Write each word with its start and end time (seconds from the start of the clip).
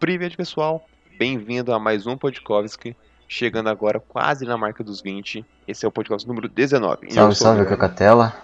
Privet, 0.00 0.34
pessoal. 0.34 0.88
Bem-vindo 1.18 1.74
a 1.74 1.78
mais 1.78 2.06
um 2.06 2.16
Podkovski. 2.16 2.96
Chegando 3.28 3.68
agora 3.68 4.00
quase 4.00 4.46
na 4.46 4.56
marca 4.56 4.82
dos 4.82 5.02
20. 5.02 5.44
Esse 5.68 5.84
é 5.84 5.88
o 5.88 5.92
podcast 5.92 6.26
número 6.26 6.48
19. 6.48 7.00
E 7.02 7.08
eu 7.10 7.14
Salve, 7.14 7.34
salve, 7.34 7.60
aqui 7.60 7.74
é 7.74 7.76
o 7.76 7.78
Leandro. 7.78 7.88
Catela. 7.88 8.36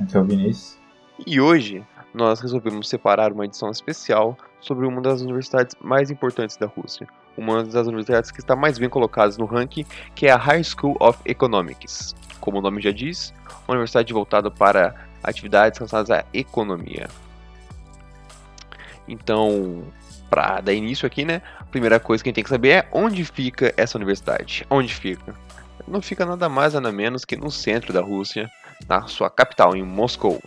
Aqui 0.00 0.16
é 0.16 0.20
o 0.20 0.24
Vinícius. 0.24 0.78
E 1.26 1.40
hoje 1.40 1.84
nós 2.14 2.38
resolvemos 2.38 2.88
separar 2.88 3.32
uma 3.32 3.44
edição 3.44 3.72
especial 3.72 4.38
sobre 4.60 4.86
uma 4.86 5.00
das 5.00 5.20
universidades 5.20 5.74
mais 5.80 6.12
importantes 6.12 6.56
da 6.56 6.66
Rússia. 6.66 7.08
Uma 7.36 7.64
das 7.64 7.88
universidades 7.88 8.30
que 8.30 8.38
está 8.38 8.54
mais 8.54 8.78
bem 8.78 8.88
colocadas 8.88 9.36
no 9.36 9.46
ranking, 9.46 9.84
que 10.14 10.28
é 10.28 10.30
a 10.30 10.36
High 10.36 10.62
School 10.62 10.96
of 11.00 11.18
Economics. 11.24 12.14
Como 12.40 12.58
o 12.58 12.62
nome 12.62 12.80
já 12.80 12.92
diz, 12.92 13.34
uma 13.66 13.74
universidade 13.74 14.12
voltada 14.12 14.48
para 14.48 14.94
atividades 15.24 15.76
relacionadas 15.76 16.08
à 16.12 16.24
economia. 16.32 17.08
Então, 19.08 19.82
para 20.28 20.60
dar 20.60 20.72
início 20.72 21.06
aqui, 21.06 21.24
né, 21.24 21.42
a 21.58 21.64
primeira 21.64 21.98
coisa 21.98 22.22
que 22.22 22.28
a 22.28 22.30
gente 22.30 22.36
tem 22.36 22.44
que 22.44 22.50
saber 22.50 22.68
é 22.68 22.88
onde 22.92 23.24
fica 23.24 23.72
essa 23.76 23.96
universidade. 23.96 24.66
Onde 24.70 24.94
fica? 24.94 25.34
Não 25.86 26.02
fica 26.02 26.26
nada 26.26 26.48
mais 26.48 26.74
nada 26.74 26.92
menos 26.92 27.24
que 27.24 27.36
no 27.36 27.50
centro 27.50 27.92
da 27.92 28.02
Rússia, 28.02 28.50
na 28.86 29.06
sua 29.06 29.30
capital, 29.30 29.74
em 29.74 29.82
Moscou. 29.82 30.40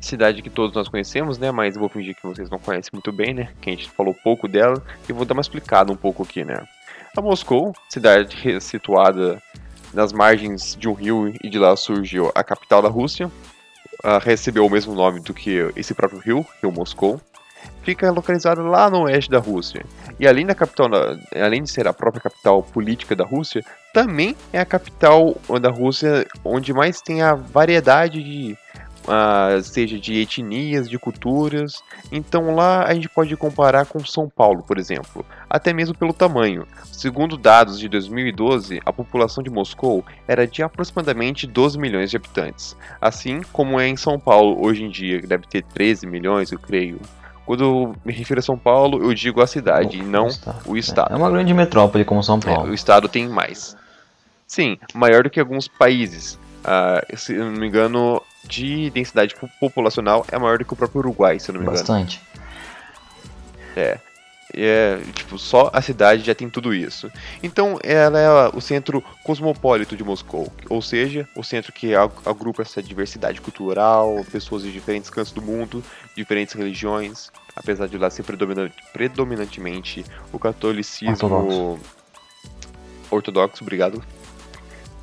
Cidade 0.00 0.40
que 0.40 0.48
todos 0.48 0.74
nós 0.74 0.88
conhecemos, 0.88 1.36
né? 1.36 1.50
Mas 1.50 1.74
eu 1.74 1.80
vou 1.80 1.88
fingir 1.88 2.14
que 2.14 2.26
vocês 2.26 2.48
não 2.48 2.58
conhecem 2.58 2.90
muito 2.92 3.12
bem, 3.12 3.34
né? 3.34 3.52
Que 3.60 3.70
a 3.70 3.72
gente 3.72 3.90
falou 3.90 4.14
pouco 4.14 4.48
dela 4.48 4.82
e 5.08 5.12
vou 5.12 5.24
dar 5.24 5.34
uma 5.34 5.42
explicada 5.42 5.92
um 5.92 5.96
pouco 5.96 6.22
aqui, 6.22 6.44
né? 6.44 6.66
A 7.16 7.20
Moscou, 7.20 7.74
cidade 7.90 8.36
situada 8.60 9.42
nas 9.92 10.12
margens 10.12 10.74
de 10.76 10.88
um 10.88 10.94
rio 10.94 11.34
e 11.42 11.50
de 11.50 11.58
lá 11.58 11.76
surgiu 11.76 12.32
a 12.34 12.42
capital 12.42 12.80
da 12.80 12.88
Rússia. 12.88 13.30
Ah, 14.02 14.18
recebeu 14.18 14.64
o 14.64 14.70
mesmo 14.70 14.94
nome 14.94 15.20
do 15.20 15.34
que 15.34 15.70
esse 15.76 15.94
próprio 15.94 16.20
rio, 16.20 16.46
Rio 16.60 16.72
Moscou. 16.72 17.20
Fica 17.82 18.10
localizado 18.10 18.62
lá 18.62 18.88
no 18.88 19.02
oeste 19.02 19.30
da 19.30 19.38
Rússia. 19.38 19.84
E 20.18 20.26
além 20.26 20.46
da 20.46 20.54
capital, 20.54 20.88
além 21.34 21.62
de 21.62 21.70
ser 21.70 21.88
a 21.88 21.92
própria 21.92 22.22
capital 22.22 22.62
política 22.62 23.16
da 23.16 23.24
Rússia, 23.24 23.64
também 23.92 24.36
é 24.52 24.60
a 24.60 24.64
capital 24.64 25.36
da 25.60 25.70
Rússia 25.70 26.26
onde 26.44 26.72
mais 26.72 27.00
tem 27.00 27.22
a 27.22 27.34
variedade 27.34 28.22
de 28.22 28.56
ah, 29.08 29.58
seja 29.62 29.98
de 29.98 30.20
etnias, 30.20 30.88
de 30.88 30.98
culturas. 30.98 31.82
Então 32.10 32.54
lá 32.54 32.84
a 32.84 32.94
gente 32.94 33.08
pode 33.08 33.36
comparar 33.36 33.86
com 33.86 34.04
São 34.04 34.28
Paulo, 34.28 34.62
por 34.62 34.78
exemplo, 34.78 35.24
até 35.48 35.72
mesmo 35.72 35.96
pelo 35.96 36.12
tamanho. 36.12 36.66
Segundo 36.84 37.36
dados 37.36 37.78
de 37.78 37.88
2012, 37.88 38.80
a 38.84 38.92
população 38.92 39.42
de 39.42 39.50
Moscou 39.50 40.04
era 40.26 40.46
de 40.46 40.62
aproximadamente 40.62 41.46
12 41.46 41.78
milhões 41.78 42.10
de 42.10 42.16
habitantes, 42.16 42.76
assim 43.00 43.40
como 43.52 43.80
é 43.80 43.88
em 43.88 43.96
São 43.96 44.18
Paulo 44.18 44.64
hoje 44.64 44.84
em 44.84 44.90
dia, 44.90 45.20
que 45.20 45.26
deve 45.26 45.46
ter 45.46 45.62
13 45.64 46.06
milhões, 46.06 46.52
eu 46.52 46.58
creio. 46.58 47.00
Quando 47.44 47.64
eu 47.64 47.96
me 48.04 48.12
refiro 48.12 48.38
a 48.40 48.42
São 48.42 48.56
Paulo, 48.56 49.02
eu 49.02 49.12
digo 49.12 49.40
a 49.42 49.46
cidade, 49.46 49.98
e 49.98 50.02
não 50.02 50.28
o 50.64 50.76
estado. 50.76 51.12
É 51.12 51.16
uma 51.16 51.30
grande 51.30 51.52
metrópole 51.52 52.04
como 52.04 52.22
São 52.22 52.38
É, 52.38 52.40
Paulo. 52.54 52.70
o 52.70 52.74
estado 52.74 53.08
tem 53.08 53.28
mais. 53.28 53.76
Sim, 54.46 54.78
maior 54.94 55.24
do 55.24 55.30
que 55.30 55.40
alguns 55.40 55.66
países. 55.66 56.38
Ah, 56.64 57.04
se 57.16 57.34
eu 57.34 57.44
não 57.46 57.52
me 57.52 57.66
engano, 57.66 58.22
de 58.44 58.90
densidade 58.90 59.34
po- 59.34 59.48
populacional 59.58 60.24
é 60.30 60.38
maior 60.38 60.58
do 60.58 60.64
que 60.64 60.72
o 60.72 60.76
próprio 60.76 61.00
Uruguai, 61.00 61.38
se 61.40 61.50
eu 61.50 61.54
não 61.54 61.60
me 61.60 61.66
engano. 61.66 61.78
Bastante. 61.78 62.20
E 63.76 63.98
É, 64.54 65.00
tipo, 65.14 65.38
só 65.38 65.70
a 65.72 65.80
cidade 65.80 66.22
já 66.24 66.34
tem 66.34 66.48
tudo 66.50 66.74
isso. 66.74 67.10
Então, 67.42 67.78
ela 67.82 68.18
é 68.20 68.50
o 68.54 68.60
centro 68.60 69.02
cosmopolito 69.24 69.96
de 69.96 70.04
Moscou, 70.04 70.52
ou 70.68 70.82
seja, 70.82 71.26
o 71.34 71.42
centro 71.42 71.72
que 71.72 71.94
ag- 71.94 72.12
agrupa 72.26 72.60
essa 72.62 72.82
diversidade 72.82 73.40
cultural, 73.40 74.24
pessoas 74.30 74.62
de 74.62 74.70
diferentes 74.70 75.08
cantos 75.08 75.32
do 75.32 75.40
mundo, 75.40 75.82
diferentes 76.14 76.54
religiões, 76.54 77.30
apesar 77.56 77.88
de 77.88 77.96
lá 77.96 78.10
ser 78.10 78.24
predomina- 78.24 78.70
predominantemente 78.92 80.04
o 80.32 80.38
catolicismo 80.38 81.12
Ortodoxo. 81.12 81.80
ortodoxo, 83.10 83.62
obrigado. 83.64 84.02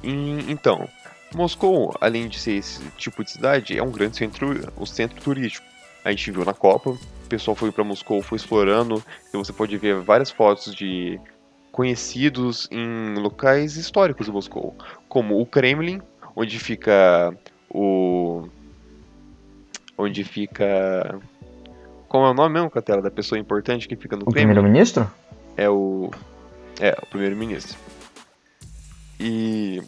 E, 0.04 0.12
então, 0.48 0.88
Moscou, 1.34 1.96
além 2.00 2.28
de 2.28 2.40
ser 2.40 2.54
esse 2.54 2.82
tipo 2.98 3.24
de 3.24 3.32
cidade, 3.32 3.78
é 3.78 3.84
um 3.84 3.92
grande 3.92 4.18
centro, 4.18 4.72
um 4.78 4.86
centro 4.86 5.20
turístico. 5.22 5.66
A 6.04 6.12
gente 6.12 6.32
viu 6.32 6.46
na 6.46 6.54
Copa, 6.54 6.92
o 6.92 7.00
pessoal 7.30 7.56
foi 7.56 7.72
para 7.72 7.84
Moscou, 7.84 8.22
foi 8.22 8.38
explorando, 8.38 9.04
e 9.34 9.38
você 9.38 9.54
pode 9.54 9.78
ver 9.78 9.96
várias 10.02 10.32
fotos 10.32 10.74
de 10.76 11.20
conhecidos 11.72 12.68
em 12.72 13.14
locais 13.16 13.78
históricos 13.78 14.26
de 14.26 14.32
Moscou, 14.32 14.76
como 15.08 15.40
o 15.40 15.46
Kremlin, 15.46 16.02
onde 16.36 16.60
fica 16.60 17.34
o 17.70 18.48
onde 19.98 20.24
fica 20.24 21.20
como 22.10 22.26
é 22.26 22.32
o 22.32 22.34
nome 22.34 22.56
mesmo, 22.56 22.72
Catela, 22.72 23.04
da 23.04 23.12
pessoa 23.12 23.38
importante 23.38 23.88
que 23.88 23.96
fica 23.96 24.16
no 24.16 24.24
O 24.24 24.32
Kremlin? 24.32 24.48
primeiro-ministro? 24.48 25.10
É 25.56 25.70
o. 25.70 26.10
É, 26.80 26.98
o 27.02 27.06
primeiro-ministro. 27.06 27.78
E. 29.20 29.82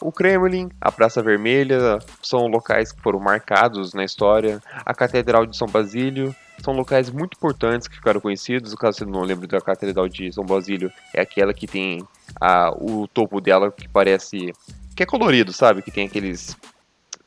O 0.00 0.10
Kremlin, 0.10 0.70
a 0.80 0.90
Praça 0.90 1.22
Vermelha 1.22 1.98
são 2.22 2.46
locais 2.46 2.90
que 2.92 3.00
foram 3.02 3.18
marcados 3.20 3.92
na 3.92 4.04
história. 4.04 4.62
A 4.84 4.94
Catedral 4.94 5.46
de 5.46 5.56
São 5.56 5.68
Basílio 5.68 6.34
são 6.62 6.74
locais 6.74 7.10
muito 7.10 7.36
importantes 7.36 7.88
que 7.88 7.96
ficaram 7.96 8.20
conhecidos. 8.20 8.74
Caso 8.74 8.98
você 8.98 9.04
não 9.04 9.22
lembre 9.22 9.46
da 9.46 9.60
Catedral 9.60 10.08
de 10.08 10.32
São 10.32 10.44
Basílio, 10.44 10.92
é 11.14 11.20
aquela 11.20 11.52
que 11.52 11.66
tem 11.66 12.06
a, 12.40 12.70
o 12.70 13.06
topo 13.08 13.40
dela 13.40 13.70
que 13.70 13.88
parece. 13.88 14.52
que 14.94 15.02
é 15.02 15.06
colorido, 15.06 15.52
sabe? 15.52 15.82
Que 15.82 15.90
tem 15.90 16.06
aqueles. 16.06 16.56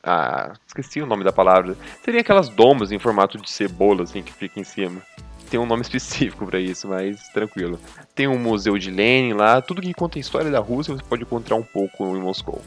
Ah, 0.02 0.54
esqueci 0.66 1.00
o 1.00 1.06
nome 1.06 1.24
da 1.24 1.32
palavra. 1.32 1.76
Seria 2.02 2.20
aquelas 2.20 2.48
domas 2.48 2.90
em 2.90 2.98
formato 2.98 3.38
de 3.38 3.50
cebola, 3.50 4.04
assim, 4.04 4.22
que 4.22 4.32
fica 4.32 4.58
em 4.58 4.64
cima 4.64 5.02
tem 5.50 5.58
um 5.58 5.66
nome 5.66 5.82
específico 5.82 6.46
pra 6.46 6.60
isso, 6.60 6.88
mas 6.88 7.28
tranquilo. 7.30 7.78
Tem 8.14 8.28
um 8.28 8.38
museu 8.38 8.78
de 8.78 8.90
Lenin 8.90 9.32
lá, 9.32 9.60
tudo 9.60 9.82
que 9.82 9.92
conta 9.92 10.18
a 10.18 10.20
história 10.20 10.50
da 10.50 10.60
Rússia 10.60 10.94
você 10.94 11.02
pode 11.02 11.24
encontrar 11.24 11.56
um 11.56 11.62
pouco 11.62 12.16
em 12.16 12.20
Moscou. 12.20 12.62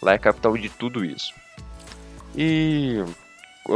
Lá 0.00 0.12
é 0.12 0.14
a 0.14 0.18
capital 0.18 0.56
de 0.56 0.68
tudo 0.70 1.04
isso. 1.04 1.34
E 2.34 3.04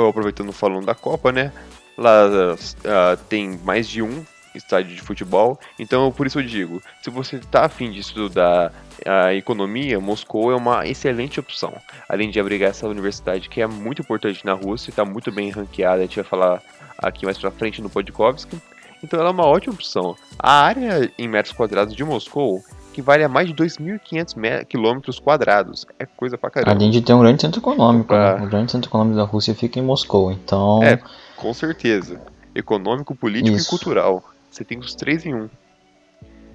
aproveitando 0.08 0.52
falando 0.52 0.86
da 0.86 0.94
Copa, 0.94 1.32
né? 1.32 1.52
Lá 1.97 2.56
ah, 2.84 3.16
tem 3.28 3.59
mais 3.65 3.88
de 3.88 4.03
um 4.03 4.25
estádio 4.55 4.94
de 4.94 5.03
futebol, 5.03 5.59
então 5.78 6.12
por 6.12 6.27
isso 6.27 6.38
eu 6.38 6.43
digo, 6.44 6.81
se 7.03 7.10
você 7.10 7.38
tá 7.38 7.65
afim 7.65 7.91
de 7.91 7.99
estudar 7.99 8.72
a 9.05 9.34
economia, 9.34 9.99
Moscou 9.99 10.53
é 10.53 10.55
uma 10.55 10.87
excelente 10.87 11.41
opção. 11.41 11.75
Além 12.09 12.31
de 12.31 12.38
abrigar 12.38 12.71
essa 12.71 12.87
universidade 12.87 13.49
que 13.49 13.60
é 13.60 13.66
muito 13.66 14.00
importante 14.00 14.44
na 14.44 14.53
Rússia, 14.53 14.91
está 14.91 15.05
muito 15.05 15.32
bem 15.32 15.50
ranqueada, 15.50 15.99
a 15.99 16.06
gente 16.06 16.16
vai 16.16 16.25
falar 16.25 16.62
aqui 16.99 17.25
mais 17.25 17.38
pra 17.38 17.50
frente 17.50 17.82
no 17.82 17.91
Podkovsky. 17.91 18.56
Então 19.03 19.21
ela 19.21 19.28
é 19.28 19.32
uma 19.32 19.44
ótima 19.44 19.75
opção. 19.75 20.16
A 20.38 20.62
área 20.62 21.12
em 21.19 21.28
metros 21.28 21.55
quadrados 21.55 21.94
de 21.94 22.05
Moscou 22.05 22.62
que 22.94 23.03
vale 23.03 23.25
a 23.25 23.28
mais 23.28 23.49
de 23.49 23.55
2.500 23.55 24.37
me- 24.37 24.65
quilômetros 24.65 25.19
quadrados. 25.19 25.84
É 25.99 26.06
coisa 26.06 26.38
pra 26.38 26.49
caramba. 26.49 26.71
Além 26.71 26.91
de 26.91 27.03
ter 27.03 27.12
um 27.12 27.21
grande 27.21 27.43
centro 27.43 27.60
econômico, 27.60 28.15
né? 28.15 28.37
O 28.37 28.47
grande 28.47 28.71
centro 28.71 28.88
econômico 28.88 29.16
da 29.16 29.25
Rússia 29.25 29.53
fica 29.55 29.81
em 29.81 29.82
Moscou, 29.82 30.31
então... 30.31 30.82
É. 30.82 31.00
Com 31.37 31.53
certeza. 31.53 32.21
Econômico, 32.55 33.15
político 33.16 33.56
Isso. 33.56 33.66
e 33.66 33.71
cultural. 33.71 34.22
Você 34.49 34.65
tem 34.65 34.78
os 34.78 34.94
três 34.94 35.27
em 35.27 35.34
um. 35.34 35.50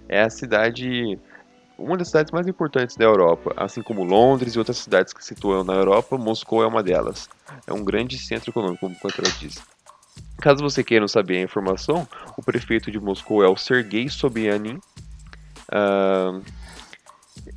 É 0.08 0.22
a 0.22 0.30
cidade. 0.30 1.20
Uma 1.78 1.98
das 1.98 2.08
cidades 2.08 2.32
mais 2.32 2.48
importantes 2.48 2.96
da 2.96 3.04
Europa. 3.04 3.54
Assim 3.58 3.82
como 3.82 4.04
Londres 4.04 4.56
e 4.56 4.60
outras 4.60 4.78
cidades 4.78 5.12
que 5.12 5.22
se 5.22 5.36
situam 5.36 5.66
na 5.66 5.74
Europa, 5.74 6.18
Moscou 6.18 6.64
é 6.64 6.68
uma 6.68 6.82
delas. 6.82 7.30
É 7.68 7.74
um 7.74 7.84
grande 7.84 8.18
centro 8.18 8.50
econômico, 8.50 8.80
como 8.80 8.96
o 8.96 9.00
Contreras 9.00 9.38
disse. 9.38 9.62
Caso 10.38 10.64
você 10.64 10.84
queira 10.84 11.06
saber 11.10 11.40
a 11.40 11.42
informação, 11.42 12.08
o 12.38 12.42
prefeito 12.42 12.90
de 12.90 13.00
Moscou 13.00 13.44
é 13.44 13.50
o 13.50 13.58
Sergei 13.58 14.08
Sobyanin. 14.08 14.80
Ah, 15.72 16.40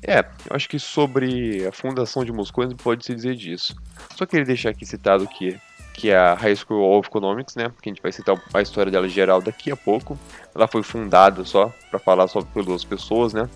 é, 0.03 0.20
eu 0.20 0.56
acho 0.56 0.69
que 0.69 0.79
sobre 0.79 1.67
a 1.67 1.73
fundação 1.73 2.25
de 2.25 2.32
Moscou 2.32 2.67
não 2.67 2.76
pode 2.76 3.05
se 3.05 3.14
dizer 3.14 3.35
disso. 3.37 3.76
Só 4.17 4.26
queria 4.26 4.44
deixar 4.44 4.70
aqui 4.70 4.85
citado 4.87 5.26
que 5.26 5.59
que 5.93 6.11
a 6.11 6.35
High 6.35 6.56
School 6.56 6.99
of 6.99 7.06
Economics, 7.09 7.55
né? 7.55 7.70
Que 7.82 7.91
a 7.91 7.93
gente 7.93 8.03
vai 8.03 8.11
citar 8.11 8.41
a 8.55 8.62
história 8.62 8.91
dela 8.91 9.09
geral 9.09 9.43
daqui 9.43 9.70
a 9.70 9.76
pouco. 9.76 10.19
Ela 10.55 10.67
foi 10.67 10.82
fundada 10.82 11.44
só 11.44 11.73
para 11.91 11.99
falar 11.99 12.29
só 12.29 12.41
pelas 12.41 12.82
pessoas, 12.82 13.35
né? 13.35 13.49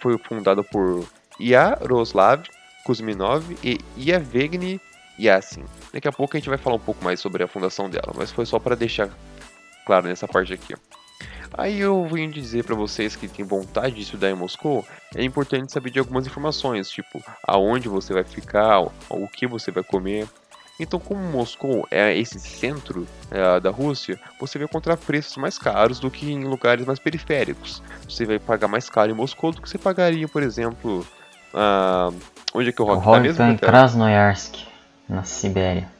Foi 0.00 0.16
fundada 0.18 0.62
por 0.62 1.06
Yaroslav 1.38 2.42
Kuzminov 2.84 3.44
e 3.62 3.78
Yevgeny 3.98 4.80
Yassin. 5.18 5.64
Daqui 5.92 6.08
a 6.08 6.12
pouco 6.12 6.36
a 6.36 6.40
gente 6.40 6.48
vai 6.48 6.58
falar 6.58 6.76
um 6.76 6.80
pouco 6.80 7.04
mais 7.04 7.20
sobre 7.20 7.42
a 7.42 7.48
fundação 7.48 7.88
dela, 7.88 8.12
mas 8.16 8.32
foi 8.32 8.46
só 8.46 8.58
para 8.58 8.74
deixar 8.74 9.10
claro 9.86 10.06
nessa 10.06 10.26
parte 10.26 10.52
aqui. 10.52 10.74
ó. 10.74 10.93
Aí 11.56 11.78
eu 11.80 12.04
vim 12.06 12.28
dizer 12.28 12.64
para 12.64 12.74
vocês 12.74 13.14
que 13.14 13.28
tem 13.28 13.44
vontade 13.44 13.94
de 13.94 14.02
estudar 14.02 14.28
em 14.30 14.34
Moscou, 14.34 14.84
é 15.14 15.22
importante 15.22 15.72
saber 15.72 15.90
de 15.90 15.98
algumas 16.00 16.26
informações, 16.26 16.90
tipo 16.90 17.22
aonde 17.46 17.88
você 17.88 18.12
vai 18.12 18.24
ficar, 18.24 18.80
o 19.08 19.28
que 19.28 19.46
você 19.46 19.70
vai 19.70 19.84
comer. 19.84 20.26
Então, 20.80 20.98
como 20.98 21.20
Moscou 21.20 21.86
é 21.88 22.18
esse 22.18 22.40
centro 22.40 23.06
eh, 23.30 23.60
da 23.60 23.70
Rússia, 23.70 24.18
você 24.40 24.58
vai 24.58 24.64
encontrar 24.66 24.96
preços 24.96 25.36
mais 25.36 25.56
caros 25.56 26.00
do 26.00 26.10
que 26.10 26.32
em 26.32 26.42
lugares 26.42 26.84
mais 26.84 26.98
periféricos. 26.98 27.80
Você 28.08 28.24
vai 28.26 28.40
pagar 28.40 28.66
mais 28.66 28.90
caro 28.90 29.12
em 29.12 29.14
Moscou 29.14 29.52
do 29.52 29.62
que 29.62 29.68
você 29.68 29.78
pagaria, 29.78 30.26
por 30.26 30.42
exemplo, 30.42 31.06
ah, 31.54 32.10
onde 32.52 32.70
é 32.70 32.72
que 32.72 32.82
o 32.82 32.86
O 32.86 32.88
Rock 32.88 33.04
tá 33.04 33.10
Rock 33.10 33.22
mesmo? 33.22 33.36
tá 33.38 33.50
em? 33.50 33.56
Krasnoyarsk, 33.56 34.56
na 35.08 35.22
Sibéria. 35.22 35.93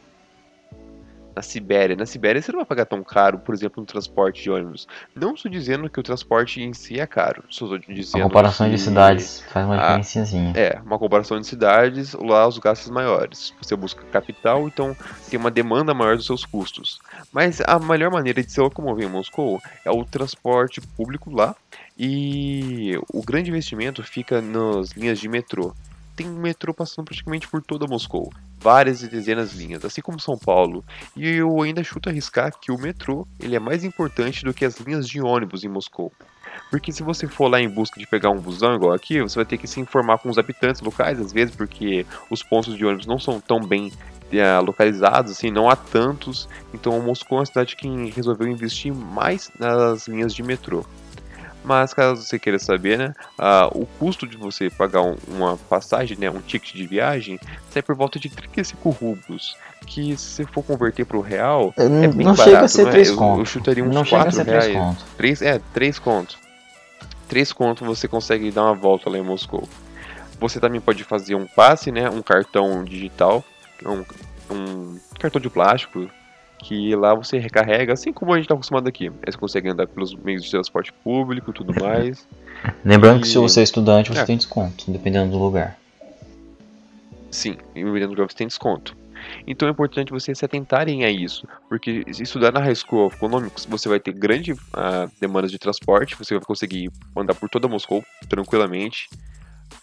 Na 1.35 1.43
Sibéria. 1.43 1.97
Na 1.97 2.07
Sibéria 2.07 2.41
você 2.41 2.53
não 2.53 2.61
vai 2.61 2.67
pagar 2.67 2.87
tão 2.87 3.03
caro, 3.03 3.39
por 3.39 3.55
exemplo, 3.55 3.81
no 3.81 3.87
transporte 3.87 4.43
de 4.43 4.51
ônibus. 4.51 4.87
Não 5.15 5.35
estou 5.35 5.51
dizendo 5.51 5.89
que 5.89 5.99
o 5.99 6.03
transporte 6.03 6.63
em 6.63 6.73
si 6.73 7.01
é 7.01 7.07
caro. 7.07 7.45
Estou 7.49 7.79
dizendo. 7.79 8.23
A 8.23 8.25
comparação 8.25 8.69
que... 8.69 8.77
de 8.77 8.81
cidades 8.81 9.43
faz 9.53 9.67
uma 9.67 9.77
diferençazinha. 9.77 10.53
É, 10.55 10.81
uma 10.85 10.99
comparação 10.99 11.41
de 11.41 11.47
cidades, 11.47 12.15
lá 12.15 12.47
os 12.47 12.59
gastos 12.59 12.91
maiores. 12.91 13.53
Você 13.61 13.75
busca 13.77 14.05
capital, 14.13 14.67
então 14.69 14.97
tem 15.29 15.39
uma 15.39 15.51
demanda 15.51 15.93
maior 15.93 16.17
dos 16.17 16.27
seus 16.27 16.45
custos. 16.45 17.01
Mas 17.33 17.61
a 17.61 17.79
melhor 17.79 18.11
maneira 18.11 18.43
de 18.43 18.51
se 18.51 18.61
locomover 18.61 19.07
em 19.07 19.11
Moscou 19.11 19.61
é 19.85 19.91
o 19.91 20.05
transporte 20.05 20.81
público 20.81 21.31
lá. 21.31 21.55
E 21.99 22.99
o 23.13 23.23
grande 23.23 23.51
investimento 23.51 24.03
fica 24.03 24.41
nas 24.41 24.91
linhas 24.93 25.19
de 25.19 25.29
metrô. 25.29 25.75
Tem 26.17 26.27
metrô 26.27 26.73
passando 26.73 27.05
praticamente 27.05 27.49
por 27.49 27.63
toda 27.63 27.87
Moscou. 27.87 28.33
Várias 28.59 29.03
e 29.03 29.09
dezenas 29.09 29.51
de 29.51 29.59
linhas, 29.59 29.85
assim 29.85 30.01
como 30.01 30.21
São 30.21 30.39
Paulo. 30.39 30.85
E 31.17 31.29
eu 31.29 31.61
ainda 31.61 31.83
chuto 31.83 32.09
arriscar 32.09 32.53
que 32.59 32.73
o 32.73 32.79
metrô 32.79 33.27
ele 33.41 33.57
é 33.57 33.59
mais 33.59 33.85
importante 33.85 34.45
do 34.45 34.55
que 34.55 34.65
as 34.65 34.79
linhas 34.79 35.09
de 35.09 35.21
ônibus 35.21 35.65
em 35.65 35.69
Moscou. 35.69 36.13
Porque 36.71 36.93
se 36.93 37.03
você 37.03 37.27
for 37.27 37.49
lá 37.49 37.61
em 37.61 37.69
busca 37.69 37.99
de 37.99 38.07
pegar 38.07 38.31
um 38.31 38.39
busão 38.39 38.75
igual 38.75 38.93
aqui, 38.93 39.21
você 39.21 39.37
vai 39.37 39.45
ter 39.45 39.59
que 39.59 39.67
se 39.67 39.81
informar 39.81 40.19
com 40.19 40.29
os 40.29 40.39
habitantes 40.39 40.81
locais, 40.81 41.21
às 41.21 41.33
vezes, 41.33 41.55
porque 41.55 42.07
os 42.31 42.43
pontos 42.43 42.77
de 42.77 42.85
ônibus 42.85 43.07
não 43.07 43.19
são 43.19 43.41
tão 43.41 43.61
bem 43.61 43.93
eh, 44.33 44.59
localizados, 44.61 45.33
assim, 45.33 45.51
não 45.51 45.69
há 45.69 45.77
tantos. 45.77 46.49
Então 46.73 46.99
Moscou 47.01 47.39
é 47.39 47.41
uma 47.41 47.47
cidade 47.47 47.77
que 47.77 47.89
resolveu 48.11 48.49
investir 48.49 48.93
mais 48.93 49.51
nas 49.59 50.09
linhas 50.09 50.35
de 50.35 50.43
metrô. 50.43 50.85
Mas 51.65 51.95
caso 51.95 52.23
você 52.23 52.39
queira 52.39 52.59
saber, 52.59 52.99
né, 52.99 53.15
ah, 53.39 53.69
o 53.73 53.87
custo 53.87 54.27
de 54.27 54.37
você 54.37 54.69
pagar 54.69 55.01
um- 55.01 55.17
uma 55.29 55.57
passagem, 55.57 56.17
né, 56.19 56.29
um 56.31 56.41
ticket 56.41 56.75
de 56.75 56.87
viagem, 56.87 57.41
sai 57.71 57.83
por 57.83 57.95
volta 57.97 58.19
de 58.19 58.29
35 58.29 58.91
rublos. 58.91 59.57
Que 59.87 60.17
se 60.17 60.25
você 60.31 60.45
for 60.45 60.63
converter 60.63 61.05
para 61.07 61.17
o 61.17 61.21
real, 61.23 61.73
é 61.77 61.89
bem 61.89 62.27
não 62.27 62.35
barato, 62.35 62.43
chega 62.51 62.65
a 62.65 62.69
ser 62.69 62.83
não 62.83 62.89
é? 62.89 62.93
3 62.93 63.09
Eu- 63.09 63.39
eu 63.39 63.45
chutaria 63.47 63.83
uns 63.85 63.95
não 63.95 64.05
chega 64.05 64.17
a 64.17 64.25
4 64.25 64.37
ser 64.37 64.45
3 64.45 64.65
reais. 64.67 64.79
contos. 64.79 65.05
Três, 65.17 65.43
é, 65.43 65.61
três 65.73 65.99
contos. 65.99 66.39
Três 67.29 67.53
contos 67.53 67.87
você 67.87 68.07
consegue 68.07 68.51
dar 68.51 68.65
uma 68.65 68.75
volta 68.75 69.09
lá 69.09 69.17
em 69.19 69.23
Moscou. 69.23 69.67
Você 70.39 70.61
também 70.61 70.81
pode 70.81 71.03
fazer 71.05 71.35
um 71.35 71.47
passe, 71.47 71.91
né? 71.91 72.11
Um 72.11 72.21
cartão 72.21 72.85
digital, 72.85 73.43
um, 73.85 74.05
um 74.55 74.99
cartão 75.19 75.41
de 75.41 75.49
plástico, 75.49 76.09
que 76.67 76.97
lá 76.97 77.15
você 77.15 77.39
recarrega, 77.39 77.93
assim 77.93 78.11
como 78.13 78.33
a 78.33 78.37
gente 78.37 78.47
está 78.47 78.55
acostumado 78.55 78.89
aqui. 78.89 79.11
Você 79.11 79.37
consegue 79.39 79.69
andar 79.69 79.87
pelos 79.87 80.15
meios 80.15 80.43
de 80.43 80.51
transporte 80.51 80.93
público 80.93 81.51
e 81.51 81.55
tudo 81.55 81.75
mais. 81.79 82.27
Lembrando 82.85 83.21
que 83.21 83.29
se 83.29 83.37
E- 83.37 83.41
você 83.41 83.61
é 83.61 83.63
estudante, 83.63 84.11
você 84.11 84.21
É. 84.21 84.25
tem 84.25 84.37
desconto, 84.37 84.91
dependendo 84.91 85.31
do 85.33 85.39
lugar. 85.39 85.79
Sim, 87.31 87.57
e 87.75 87.85
o 87.85 87.93
William 87.93 88.11
Grove 88.11 88.35
tem 88.35 88.47
desconto. 88.47 88.97
Então 89.47 89.67
é 89.69 89.71
importante 89.71 90.11
vocês 90.13 90.39
se 90.39 90.45
atentarem 90.45 91.05
a 91.05 91.11
isso, 91.11 91.47
porque 91.69 92.05
se 92.13 92.23
estudar 92.23 92.53
na 92.53 92.61
High 92.61 92.75
School 92.77 93.07
of 93.07 93.17
Economics, 93.17 93.65
você 93.67 93.89
vai 93.89 93.99
ter 93.99 94.13
grande 94.13 94.55
ah, 94.73 95.09
demandas 95.21 95.51
de 95.51 95.59
transporte, 95.59 96.15
você 96.17 96.35
vai 96.35 96.45
conseguir 96.45 96.91
andar 97.17 97.35
por 97.35 97.49
toda 97.49 97.67
Moscou 97.69 98.05
tranquilamente. 98.29 99.09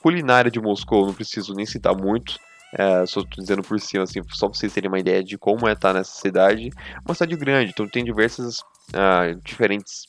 Culinária 0.01 0.49
de 0.49 0.59
Moscou, 0.59 1.05
não 1.05 1.13
preciso 1.13 1.53
nem 1.53 1.65
citar 1.65 1.95
muito, 1.95 2.39
é, 2.77 3.05
só 3.05 3.21
tô 3.21 3.41
dizendo 3.41 3.61
por 3.61 3.79
cima, 3.79 4.03
assim, 4.03 4.21
só 4.29 4.47
pra 4.47 4.57
vocês 4.57 4.71
terem 4.73 4.89
uma 4.89 4.99
ideia 4.99 5.23
de 5.23 5.37
como 5.37 5.67
é 5.67 5.73
estar 5.73 5.93
nessa 5.93 6.19
cidade. 6.19 6.69
Uma 7.05 7.13
cidade 7.13 7.35
grande, 7.35 7.71
então 7.71 7.87
tem 7.87 8.03
diversas 8.03 8.57
ah, 8.93 9.35
diferentes 9.43 10.03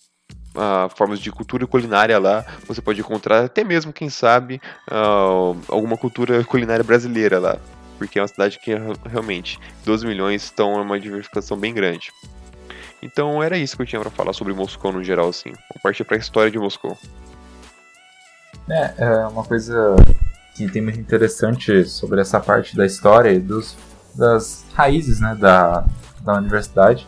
ah, 0.54 0.88
formas 0.96 1.18
de 1.20 1.30
cultura 1.32 1.66
culinária 1.66 2.18
lá. 2.18 2.44
Você 2.66 2.80
pode 2.80 3.00
encontrar 3.00 3.44
até 3.44 3.64
mesmo, 3.64 3.92
quem 3.92 4.08
sabe, 4.08 4.60
ah, 4.90 5.54
alguma 5.68 5.96
cultura 5.96 6.44
culinária 6.44 6.84
brasileira 6.84 7.38
lá. 7.38 7.58
Porque 7.98 8.18
é 8.18 8.22
uma 8.22 8.28
cidade 8.28 8.58
que 8.58 8.74
re- 8.74 8.96
realmente 9.10 9.58
12 9.84 10.06
milhões 10.06 10.50
então 10.52 10.72
é 10.78 10.82
uma 10.82 10.98
diversificação 10.98 11.56
bem 11.56 11.72
grande. 11.74 12.10
Então 13.02 13.42
era 13.42 13.58
isso 13.58 13.76
que 13.76 13.82
eu 13.82 13.86
tinha 13.86 14.00
pra 14.00 14.10
falar 14.10 14.32
sobre 14.32 14.52
Moscou 14.52 14.92
no 14.92 15.02
geral, 15.02 15.28
assim. 15.28 15.50
Vou 15.50 15.80
partir 15.82 16.04
pra 16.04 16.16
história 16.16 16.50
de 16.50 16.58
Moscou. 16.58 16.96
É, 18.70 18.94
é 18.98 19.26
uma 19.26 19.42
coisa 19.42 19.96
que 20.54 20.68
tem 20.68 20.82
muito 20.82 20.98
interessante 21.00 21.84
sobre 21.84 22.20
essa 22.20 22.38
parte 22.40 22.76
da 22.76 22.84
história 22.84 23.30
e 23.30 23.38
dos, 23.38 23.76
das 24.14 24.64
raízes 24.74 25.20
né, 25.20 25.34
da, 25.38 25.84
da 26.22 26.34
universidade 26.34 27.06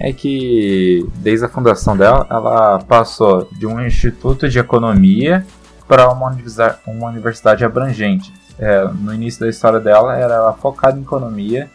é 0.00 0.12
que 0.12 1.04
desde 1.16 1.44
a 1.44 1.48
fundação 1.48 1.96
dela 1.96 2.24
ela 2.30 2.78
passou 2.80 3.48
de 3.52 3.66
um 3.66 3.84
instituto 3.84 4.48
de 4.48 4.58
economia 4.58 5.44
para 5.88 6.08
uma, 6.10 6.28
universidade- 6.28 6.78
uma 6.86 7.08
universidade 7.08 7.64
abrangente. 7.64 8.32
É, 8.60 8.84
no 8.86 9.12
início 9.12 9.40
da 9.40 9.48
história 9.48 9.80
dela 9.80 10.16
era 10.16 10.34
ela 10.34 10.52
focada 10.52 10.96
em 10.98 11.02
economia 11.02 11.68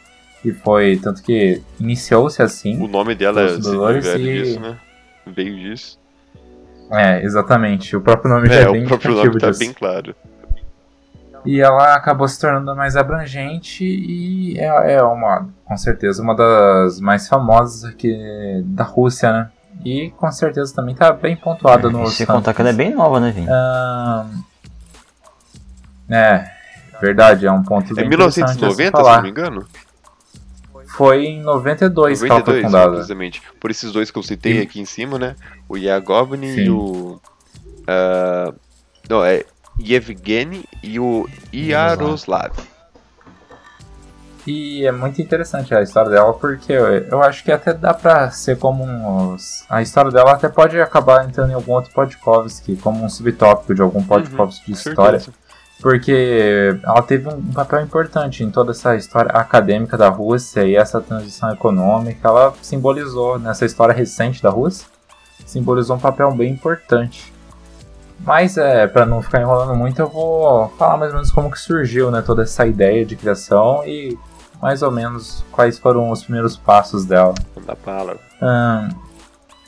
e 0.44 0.52
foi 0.52 0.98
tanto 0.98 1.22
que 1.22 1.62
iniciou-se 1.80 2.42
assim. 2.42 2.82
O 2.82 2.88
nome 2.88 3.14
dela 3.16 3.50
se 3.50 3.62
Dolores 3.62 4.06
e- 4.06 4.18
disso, 4.18 4.60
né? 4.60 4.78
Veio 5.28 5.56
disso. 5.58 6.00
É, 6.92 7.24
exatamente. 7.24 7.96
O 7.96 8.02
próprio 8.02 8.30
nome 8.34 8.48
já 8.48 8.56
É, 8.56 8.62
é 8.64 8.72
bem 8.72 8.84
o 8.84 8.88
próprio 8.88 9.16
nome 9.16 9.38
tá 9.40 9.48
disso. 9.50 9.60
bem 9.60 9.74
claro. 9.74 10.16
E 11.46 11.60
ela 11.60 11.94
acabou 11.96 12.28
se 12.28 12.40
tornando 12.40 12.76
mais 12.76 12.96
abrangente 12.96 13.84
e 13.84 14.58
é, 14.58 14.94
é 14.94 15.04
uma, 15.04 15.50
com 15.66 15.76
certeza, 15.78 16.22
uma 16.24 16.36
das 16.36 17.00
mais 17.02 17.28
famosas 17.28 17.84
aqui 17.84 18.16
da 18.66 18.84
Rússia, 18.84 19.32
né? 19.32 19.52
E 19.84 20.12
com 20.12 20.32
certeza 20.32 20.74
também 20.74 20.96
tá 20.96 21.12
bem 21.12 21.36
pontuada 21.36 21.90
no 21.90 22.04
E 22.04 22.10
sem 22.12 22.26
contar 22.26 22.54
que 22.54 22.62
ela 22.62 22.70
é 22.70 22.74
bem 22.74 22.94
nova, 22.96 23.20
né, 23.20 23.32
Vini? 23.32 23.48
Ahn, 23.50 24.28
É, 26.10 26.50
verdade, 27.02 27.46
é 27.46 27.52
um 27.52 27.64
ponto 27.64 27.92
É 27.92 27.96
bem 27.96 28.04
se 28.06 28.10
1990, 28.10 28.86
se 28.86 28.92
falar. 28.92 29.16
não 29.18 29.24
me 29.24 29.30
engano? 29.30 29.66
Foi 30.96 31.26
em 31.26 31.42
92, 31.42 32.22
que 32.22 32.26
ela 32.30 32.36
foi 32.46 32.62
92, 32.62 32.66
fundada. 32.72 32.92
precisamente. 32.94 33.42
Por 33.60 33.72
esses 33.72 33.92
dois 33.92 34.12
que 34.12 34.18
eu 34.20 34.24
citei 34.24 34.60
E- 34.60 34.62
aqui 34.62 34.80
em 34.80 34.86
cima, 34.86 35.18
né? 35.18 35.36
O 35.68 35.76
Yagovny 35.76 36.56
e 36.66 36.70
o. 36.70 37.20
ah, 37.88 38.54
não, 39.10 39.26
é 39.26 39.44
Yevgeny 39.80 40.66
e 40.82 41.00
o 41.00 41.28
Yaroslav. 41.54 42.52
E 44.46 44.86
é 44.86 44.92
muito 44.92 45.22
interessante 45.22 45.74
a 45.74 45.82
história 45.82 46.12
dela, 46.12 46.34
porque 46.34 46.74
eu, 46.74 46.86
eu 46.86 47.24
acho 47.24 47.44
que 47.44 47.52
até 47.52 47.74
dá 47.74 47.94
pra 47.94 48.30
ser 48.30 48.58
como 48.58 48.84
um. 48.84 49.38
A 49.70 49.82
história 49.82 50.12
dela 50.12 50.34
até 50.34 50.50
pode 50.50 50.80
acabar 50.80 51.26
entrando 51.26 51.52
em 51.52 51.54
algum 51.54 51.72
outro 51.74 51.94
Podkovsky, 51.94 52.76
como 52.76 53.04
um 53.04 53.10
subtópico 53.10 53.74
de 53.74 53.82
algum 53.82 54.04
Podkovsky 54.04 54.74
de 54.74 54.84
Com 54.84 54.90
história. 54.90 55.20
certeza. 55.20 55.44
Porque 55.82 56.78
ela 56.84 57.02
teve 57.02 57.28
um 57.30 57.42
papel 57.52 57.82
importante 57.82 58.44
em 58.44 58.50
toda 58.50 58.72
essa 58.72 58.96
história 58.96 59.32
acadêmica 59.32 59.98
da 59.98 60.08
Rússia 60.08 60.64
e 60.64 60.76
essa 60.76 61.02
transição 61.02 61.52
econômica. 61.52 62.28
Ela 62.28 62.54
simbolizou, 62.62 63.40
nessa 63.40 63.66
história 63.66 63.94
recente 63.94 64.42
da 64.42 64.50
Rússia, 64.50 64.88
simbolizou 65.46 65.96
um 65.96 66.00
papel 66.00 66.32
bem 66.32 66.52
importante. 66.52 67.33
Mas, 68.26 68.58
é, 68.58 68.88
para 68.88 69.06
não 69.06 69.22
ficar 69.22 69.42
enrolando 69.42 69.76
muito, 69.76 70.00
eu 70.00 70.08
vou 70.08 70.70
falar 70.78 70.98
mais 70.98 71.12
ou 71.12 71.18
menos 71.18 71.32
como 71.32 71.52
que 71.52 71.60
surgiu 71.60 72.10
né, 72.10 72.22
toda 72.22 72.44
essa 72.44 72.66
ideia 72.66 73.06
de 73.06 73.16
criação 73.16 73.84
e 73.86 74.18
mais 74.62 74.82
ou 74.82 74.90
menos 74.90 75.44
quais 75.52 75.78
foram 75.78 76.10
os 76.10 76.24
primeiros 76.24 76.56
passos 76.56 77.06
dela. 77.06 77.34
Dá 77.66 77.76
palavra. 77.76 78.20
Ahn, 78.42 78.90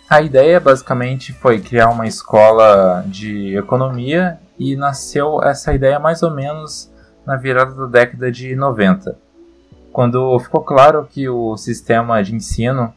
a 0.10 0.22
ideia 0.22 0.60
basicamente 0.60 1.34
foi 1.34 1.60
criar 1.60 1.90
uma 1.90 2.08
escola 2.08 3.04
de 3.08 3.58
economia 3.58 4.40
e 4.58 4.76
nasceu 4.76 5.44
essa 5.44 5.74
ideia 5.74 6.00
mais 6.00 6.24
ou 6.24 6.32
menos 6.32 6.90
na 7.26 7.36
virada 7.36 7.74
da 7.74 7.88
década 7.88 8.32
de 8.32 8.56
90, 8.56 9.18
quando 9.92 10.38
ficou 10.40 10.62
claro 10.62 11.08
que 11.10 11.28
o 11.28 11.58
sistema 11.58 12.22
de 12.24 12.36
ensino 12.36 12.94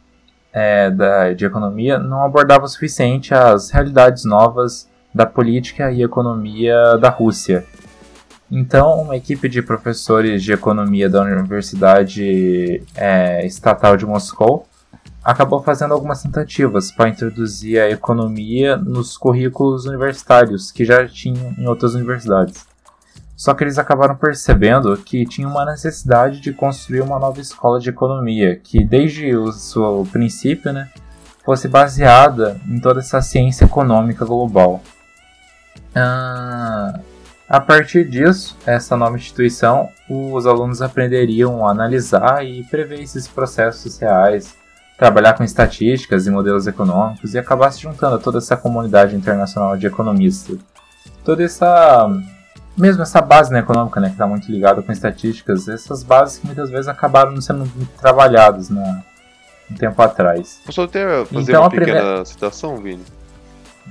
é, 0.53 0.89
da, 0.91 1.33
de 1.33 1.45
economia 1.45 1.97
não 1.97 2.23
abordava 2.23 2.65
o 2.65 2.67
suficiente 2.67 3.33
as 3.33 3.71
realidades 3.71 4.23
novas 4.23 4.88
da 5.13 5.25
política 5.25 5.91
e 5.91 6.03
economia 6.03 6.97
da 6.97 7.09
Rússia. 7.09 7.65
Então, 8.51 9.01
uma 9.01 9.15
equipe 9.15 9.47
de 9.47 9.61
professores 9.61 10.43
de 10.43 10.51
economia 10.51 11.07
da 11.07 11.21
Universidade 11.21 12.81
é, 12.95 13.45
Estatal 13.45 13.95
de 13.95 14.05
Moscou 14.05 14.65
acabou 15.23 15.61
fazendo 15.61 15.93
algumas 15.93 16.23
tentativas 16.23 16.91
para 16.91 17.09
introduzir 17.09 17.79
a 17.79 17.89
economia 17.89 18.75
nos 18.75 19.17
currículos 19.17 19.85
universitários 19.85 20.71
que 20.71 20.83
já 20.83 21.07
tinham 21.07 21.53
em 21.57 21.67
outras 21.67 21.93
universidades. 21.93 22.65
Só 23.35 23.53
que 23.53 23.63
eles 23.63 23.77
acabaram 23.77 24.15
percebendo 24.15 24.97
que 24.97 25.25
tinha 25.25 25.47
uma 25.47 25.65
necessidade 25.65 26.41
de 26.41 26.51
construir 26.51 27.01
uma 27.01 27.19
nova 27.19 27.39
escola 27.39 27.79
de 27.79 27.89
economia, 27.89 28.59
que 28.61 28.83
desde 28.83 29.35
o 29.35 29.51
seu 29.51 30.07
princípio 30.11 30.73
né, 30.73 30.89
fosse 31.45 31.67
baseada 31.67 32.59
em 32.67 32.79
toda 32.79 32.99
essa 32.99 33.21
ciência 33.21 33.65
econômica 33.65 34.25
global. 34.25 34.81
Ah, 35.95 36.99
a 37.47 37.59
partir 37.59 38.07
disso, 38.07 38.55
essa 38.65 38.95
nova 38.95 39.15
instituição, 39.17 39.89
os 40.09 40.45
alunos 40.45 40.81
aprenderiam 40.81 41.65
a 41.67 41.71
analisar 41.71 42.45
e 42.45 42.63
prever 42.65 43.01
esses 43.01 43.27
processos 43.27 43.97
reais, 43.97 44.55
trabalhar 44.97 45.33
com 45.33 45.43
estatísticas 45.43 46.27
e 46.27 46.31
modelos 46.31 46.67
econômicos 46.67 47.33
e 47.33 47.39
acabar 47.39 47.71
se 47.71 47.81
juntando 47.81 48.15
a 48.15 48.19
toda 48.19 48.37
essa 48.37 48.55
comunidade 48.55 49.15
internacional 49.15 49.75
de 49.77 49.87
economistas. 49.87 50.57
Toda 51.25 51.43
essa, 51.43 52.07
mesmo 52.77 53.01
essa 53.01 53.19
base 53.21 53.51
né, 53.51 53.59
econômica, 53.59 53.99
né, 53.99 54.07
que 54.07 54.13
está 54.13 54.27
muito 54.27 54.51
ligada 54.51 54.81
com 54.81 54.91
estatísticas, 54.91 55.67
essas 55.67 56.03
bases 56.03 56.37
que 56.37 56.45
muitas 56.45 56.69
vezes 56.69 56.87
acabaram 56.87 57.31
não 57.31 57.41
sendo 57.41 57.67
trabalhadas 57.99 58.69
na, 58.69 59.01
um 59.71 59.75
tempo 59.75 59.99
atrás. 60.01 60.59
Posso 60.65 60.81
até 60.83 61.25
fazer 61.25 61.51
Então, 61.51 61.61
uma 61.63 61.69
pequena 61.69 61.85
primeira- 61.99 62.25
citação, 62.25 62.77
Vini? 62.77 63.03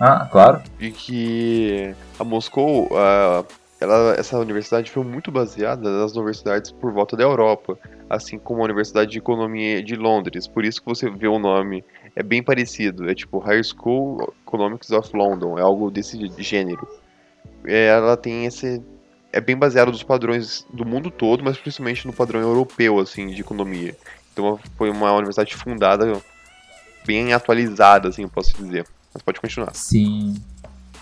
Ah, 0.00 0.28
claro. 0.30 0.62
de 0.78 0.90
que 0.92 1.94
a 2.18 2.24
Moscou, 2.24 2.88
a- 2.96 3.44
ela, 3.80 4.14
essa 4.18 4.38
universidade 4.38 4.90
foi 4.90 5.04
muito 5.04 5.30
baseada 5.30 5.88
nas 5.90 6.14
universidades 6.16 6.70
por 6.70 6.92
volta 6.92 7.16
da 7.16 7.22
Europa, 7.24 7.78
assim 8.10 8.38
como 8.38 8.60
a 8.60 8.64
Universidade 8.64 9.10
de 9.10 9.18
Economia 9.18 9.82
de 9.82 9.94
Londres. 9.94 10.46
Por 10.46 10.64
isso 10.64 10.80
que 10.80 10.86
você 10.88 11.08
vê 11.10 11.28
o 11.28 11.38
nome 11.38 11.84
é 12.16 12.22
bem 12.22 12.42
parecido, 12.42 13.08
é 13.08 13.14
tipo 13.14 13.38
High 13.38 13.62
School 13.62 14.32
Economics 14.46 14.90
of 14.90 15.16
London, 15.16 15.58
é 15.58 15.62
algo 15.62 15.90
desse 15.90 16.18
gênero. 16.38 16.86
É, 17.64 17.86
ela 17.88 18.16
tem 18.16 18.46
esse 18.46 18.82
é 19.32 19.40
bem 19.40 19.56
baseado 19.56 19.88
nos 19.92 20.02
padrões 20.02 20.66
do 20.72 20.84
mundo 20.86 21.10
todo, 21.10 21.44
mas 21.44 21.58
principalmente 21.58 22.06
no 22.06 22.12
padrão 22.12 22.40
europeu 22.40 22.98
assim 22.98 23.28
de 23.28 23.40
economia. 23.40 23.94
Então 24.32 24.58
foi 24.76 24.90
uma 24.90 25.12
universidade 25.12 25.54
fundada 25.54 26.20
bem 27.06 27.32
atualizada, 27.32 28.08
assim, 28.08 28.22
eu 28.22 28.28
posso 28.28 28.56
dizer. 28.56 28.86
Mas 29.12 29.22
pode 29.22 29.40
continuar. 29.40 29.70
Sim. 29.74 30.34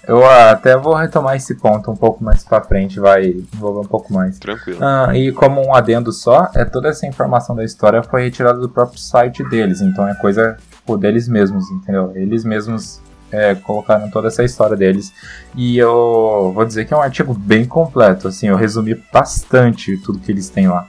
Eu 0.07 0.25
até 0.25 0.77
vou 0.77 0.95
retomar 0.95 1.35
esse 1.35 1.57
ponto 1.57 1.91
um 1.91 1.97
pouco 1.97 2.23
mais 2.23 2.45
pra 2.45 2.61
frente, 2.61 3.01
vai 3.01 3.27
envolver 3.27 3.81
um 3.81 3.89
pouco 3.89 4.13
mais. 4.13 4.39
Tranquilo. 4.39 4.79
Ah, 4.81 5.11
e 5.17 5.33
como 5.33 5.61
um 5.61 5.75
adendo 5.75 6.13
só, 6.13 6.49
é 6.55 6.65
toda 6.65 6.89
essa 6.89 7.07
informação 7.07 7.57
da 7.57 7.65
história 7.65 8.03
foi 8.05 8.23
retirada 8.23 8.59
do 8.59 8.69
próprio 8.69 9.01
site 9.01 9.43
deles, 9.49 9.81
então 9.81 10.07
é 10.07 10.15
coisa 10.15 10.57
tipo, 10.71 10.97
deles 10.97 11.27
mesmos, 11.27 11.69
entendeu? 11.73 12.13
Eles 12.15 12.45
mesmos 12.45 13.01
é, 13.33 13.57
colocaram 13.57 14.09
toda 14.09 14.29
essa 14.29 14.45
história 14.45 14.77
deles. 14.77 15.13
E 15.57 15.77
eu 15.77 16.53
vou 16.55 16.65
dizer 16.65 16.85
que 16.85 16.95
é 16.95 16.97
um 16.97 17.03
artigo 17.03 17.35
bem 17.35 17.65
completo, 17.65 18.29
assim, 18.29 18.47
eu 18.47 18.57
resumi 18.57 18.95
bastante 19.13 19.97
tudo 19.99 20.21
que 20.21 20.31
eles 20.31 20.49
têm 20.49 20.69
lá. 20.69 20.87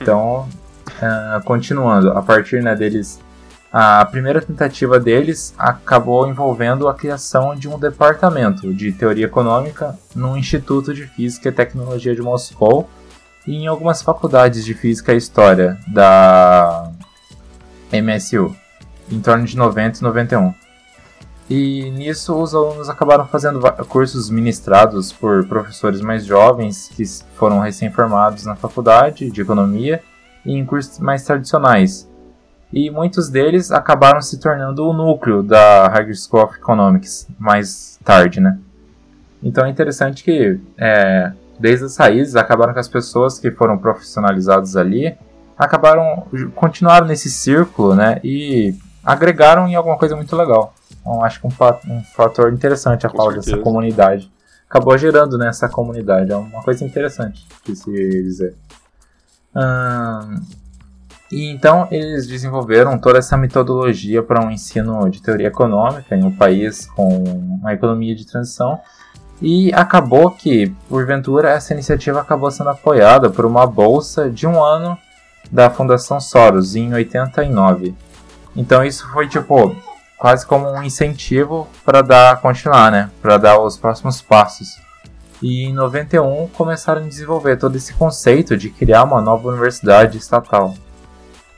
Então, 0.00 0.48
ah, 1.02 1.42
continuando, 1.44 2.10
a 2.12 2.22
partir 2.22 2.62
né, 2.62 2.76
deles 2.76 3.20
a 3.76 4.04
primeira 4.04 4.40
tentativa 4.40 5.00
deles 5.00 5.52
acabou 5.58 6.28
envolvendo 6.28 6.86
a 6.86 6.94
criação 6.94 7.56
de 7.56 7.68
um 7.68 7.76
departamento 7.76 8.72
de 8.72 8.92
teoria 8.92 9.24
econômica 9.24 9.98
no 10.14 10.36
Instituto 10.36 10.94
de 10.94 11.08
Física 11.08 11.48
e 11.48 11.52
Tecnologia 11.52 12.14
de 12.14 12.22
Moscou 12.22 12.88
e 13.44 13.56
em 13.56 13.66
algumas 13.66 14.00
faculdades 14.00 14.64
de 14.64 14.74
Física 14.74 15.12
e 15.12 15.16
História 15.16 15.76
da 15.88 16.88
MSU, 17.92 18.54
em 19.10 19.20
torno 19.20 19.44
de 19.44 19.56
90 19.56 19.98
e 19.98 20.02
91. 20.04 20.54
E 21.50 21.90
nisso 21.90 22.40
os 22.40 22.54
alunos 22.54 22.88
acabaram 22.88 23.26
fazendo 23.26 23.60
cursos 23.88 24.30
ministrados 24.30 25.12
por 25.12 25.48
professores 25.48 26.00
mais 26.00 26.24
jovens 26.24 26.92
que 26.94 27.02
foram 27.34 27.58
recém-formados 27.58 28.44
na 28.44 28.54
faculdade 28.54 29.32
de 29.32 29.42
economia 29.42 30.00
e 30.46 30.52
em 30.52 30.64
cursos 30.64 31.00
mais 31.00 31.24
tradicionais, 31.24 32.08
e 32.72 32.90
muitos 32.90 33.28
deles 33.28 33.70
acabaram 33.70 34.20
se 34.20 34.38
tornando 34.38 34.88
o 34.88 34.92
núcleo 34.92 35.42
da 35.42 35.86
Higher 35.88 36.14
School 36.16 36.44
of 36.44 36.56
Economics 36.56 37.28
mais 37.38 37.98
tarde, 38.04 38.40
né? 38.40 38.58
Então 39.42 39.64
é 39.64 39.68
interessante 39.68 40.24
que 40.24 40.58
é, 40.78 41.32
desde 41.58 41.84
as 41.84 41.96
raízes 41.96 42.36
acabaram 42.36 42.72
que 42.72 42.80
as 42.80 42.88
pessoas 42.88 43.38
que 43.38 43.50
foram 43.50 43.78
profissionalizadas 43.78 44.76
ali 44.76 45.16
acabaram 45.56 46.26
continuaram 46.54 47.06
nesse 47.06 47.30
círculo, 47.30 47.94
né? 47.94 48.20
E 48.24 48.74
agregaram 49.04 49.68
em 49.68 49.74
alguma 49.74 49.96
coisa 49.98 50.16
muito 50.16 50.34
legal. 50.34 50.74
Então 51.00 51.22
acho 51.22 51.40
que 51.40 51.46
um, 51.46 51.94
um 51.94 52.02
fator 52.02 52.52
interessante 52.52 53.06
a 53.06 53.10
Com 53.10 53.22
certeza. 53.22 53.50
dessa 53.50 53.62
comunidade 53.62 54.32
acabou 54.68 54.96
gerando 54.98 55.38
nessa 55.38 55.68
comunidade. 55.68 56.32
É 56.32 56.36
uma 56.36 56.62
coisa 56.62 56.84
interessante 56.84 57.46
de 57.64 57.76
se 57.76 57.90
dizer. 57.90 58.56
Ahn, 59.54 60.40
e 61.34 61.50
então 61.50 61.88
eles 61.90 62.28
desenvolveram 62.28 62.96
toda 62.96 63.18
essa 63.18 63.36
metodologia 63.36 64.22
para 64.22 64.40
um 64.40 64.52
ensino 64.52 65.10
de 65.10 65.20
teoria 65.20 65.48
econômica 65.48 66.14
em 66.14 66.22
um 66.22 66.30
país 66.30 66.86
com 66.86 67.08
uma 67.60 67.72
economia 67.72 68.14
de 68.14 68.24
transição. 68.24 68.78
E 69.42 69.74
acabou 69.74 70.30
que, 70.30 70.72
porventura, 70.88 71.50
essa 71.50 71.72
iniciativa 71.72 72.20
acabou 72.20 72.52
sendo 72.52 72.70
apoiada 72.70 73.30
por 73.30 73.44
uma 73.44 73.66
bolsa 73.66 74.30
de 74.30 74.46
um 74.46 74.62
ano 74.62 74.96
da 75.50 75.68
Fundação 75.68 76.20
Soros 76.20 76.76
em 76.76 76.94
89. 76.94 77.96
Então 78.54 78.84
isso 78.84 79.04
foi 79.12 79.28
tipo 79.28 79.74
quase 80.16 80.46
como 80.46 80.70
um 80.70 80.84
incentivo 80.84 81.66
para 81.84 82.00
dar 82.00 82.40
continuar, 82.40 82.92
né? 82.92 83.10
Para 83.20 83.38
dar 83.38 83.58
os 83.58 83.76
próximos 83.76 84.22
passos. 84.22 84.68
E 85.42 85.64
em 85.64 85.72
91 85.72 86.46
começaram 86.50 87.02
a 87.02 87.08
desenvolver 87.08 87.56
todo 87.56 87.74
esse 87.74 87.92
conceito 87.92 88.56
de 88.56 88.70
criar 88.70 89.02
uma 89.02 89.20
nova 89.20 89.48
universidade 89.48 90.16
estatal 90.16 90.76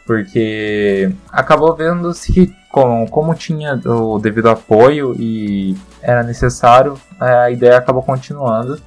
porque 0.06 1.12
acabou 1.30 1.74
vendo-se 1.74 2.32
que 2.32 2.54
como, 2.70 3.08
como 3.10 3.34
tinha 3.34 3.80
o 3.84 4.18
devido 4.18 4.48
apoio 4.48 5.14
e 5.18 5.76
era 6.02 6.22
necessário, 6.22 6.94
a 7.18 7.50
ideia 7.50 7.78
acabou 7.78 8.02
continuando. 8.02 8.78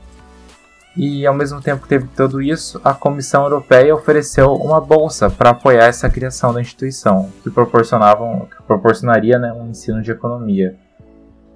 E 0.95 1.25
ao 1.25 1.33
mesmo 1.33 1.61
tempo 1.61 1.83
que 1.83 1.87
teve 1.87 2.07
tudo 2.15 2.41
isso, 2.41 2.79
a 2.83 2.93
Comissão 2.93 3.43
Europeia 3.43 3.95
ofereceu 3.95 4.53
uma 4.53 4.81
bolsa 4.81 5.29
para 5.29 5.51
apoiar 5.51 5.85
essa 5.85 6.09
criação 6.09 6.53
da 6.53 6.61
instituição, 6.61 7.29
que 7.43 7.49
proporcionavam, 7.49 8.47
que 8.49 8.61
proporcionaria 8.63 9.37
né, 9.37 9.53
um 9.53 9.69
ensino 9.69 10.01
de 10.01 10.11
economia 10.11 10.75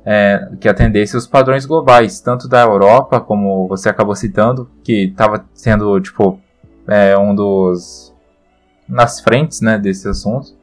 é, 0.06 0.50
que 0.60 0.68
atendesse 0.68 1.16
os 1.16 1.28
padrões 1.28 1.66
globais, 1.66 2.20
tanto 2.20 2.48
da 2.48 2.62
Europa, 2.62 3.20
como 3.22 3.68
você 3.68 3.90
acabou 3.90 4.16
citando, 4.16 4.70
que 4.84 5.06
estava 5.06 5.46
sendo 5.54 6.00
tipo 6.02 6.40
é, 6.88 7.18
um 7.18 7.34
dos 7.34 8.13
nas 8.88 9.20
frentes 9.20 9.62
né, 9.62 9.78
desse 9.78 10.08
assunto. 10.08 10.56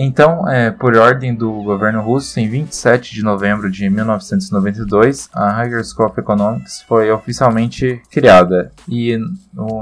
Então, 0.00 0.48
é, 0.48 0.70
por 0.70 0.96
ordem 0.96 1.34
do 1.34 1.50
governo 1.64 2.00
russo, 2.00 2.38
em 2.38 2.48
27 2.48 3.14
de 3.14 3.22
novembro 3.22 3.68
de 3.68 3.90
1992, 3.90 5.28
a 5.34 5.60
Higher 5.60 5.84
School 5.84 6.14
Economics 6.16 6.82
foi 6.82 7.10
oficialmente 7.10 8.00
criada 8.08 8.70
e 8.88 9.18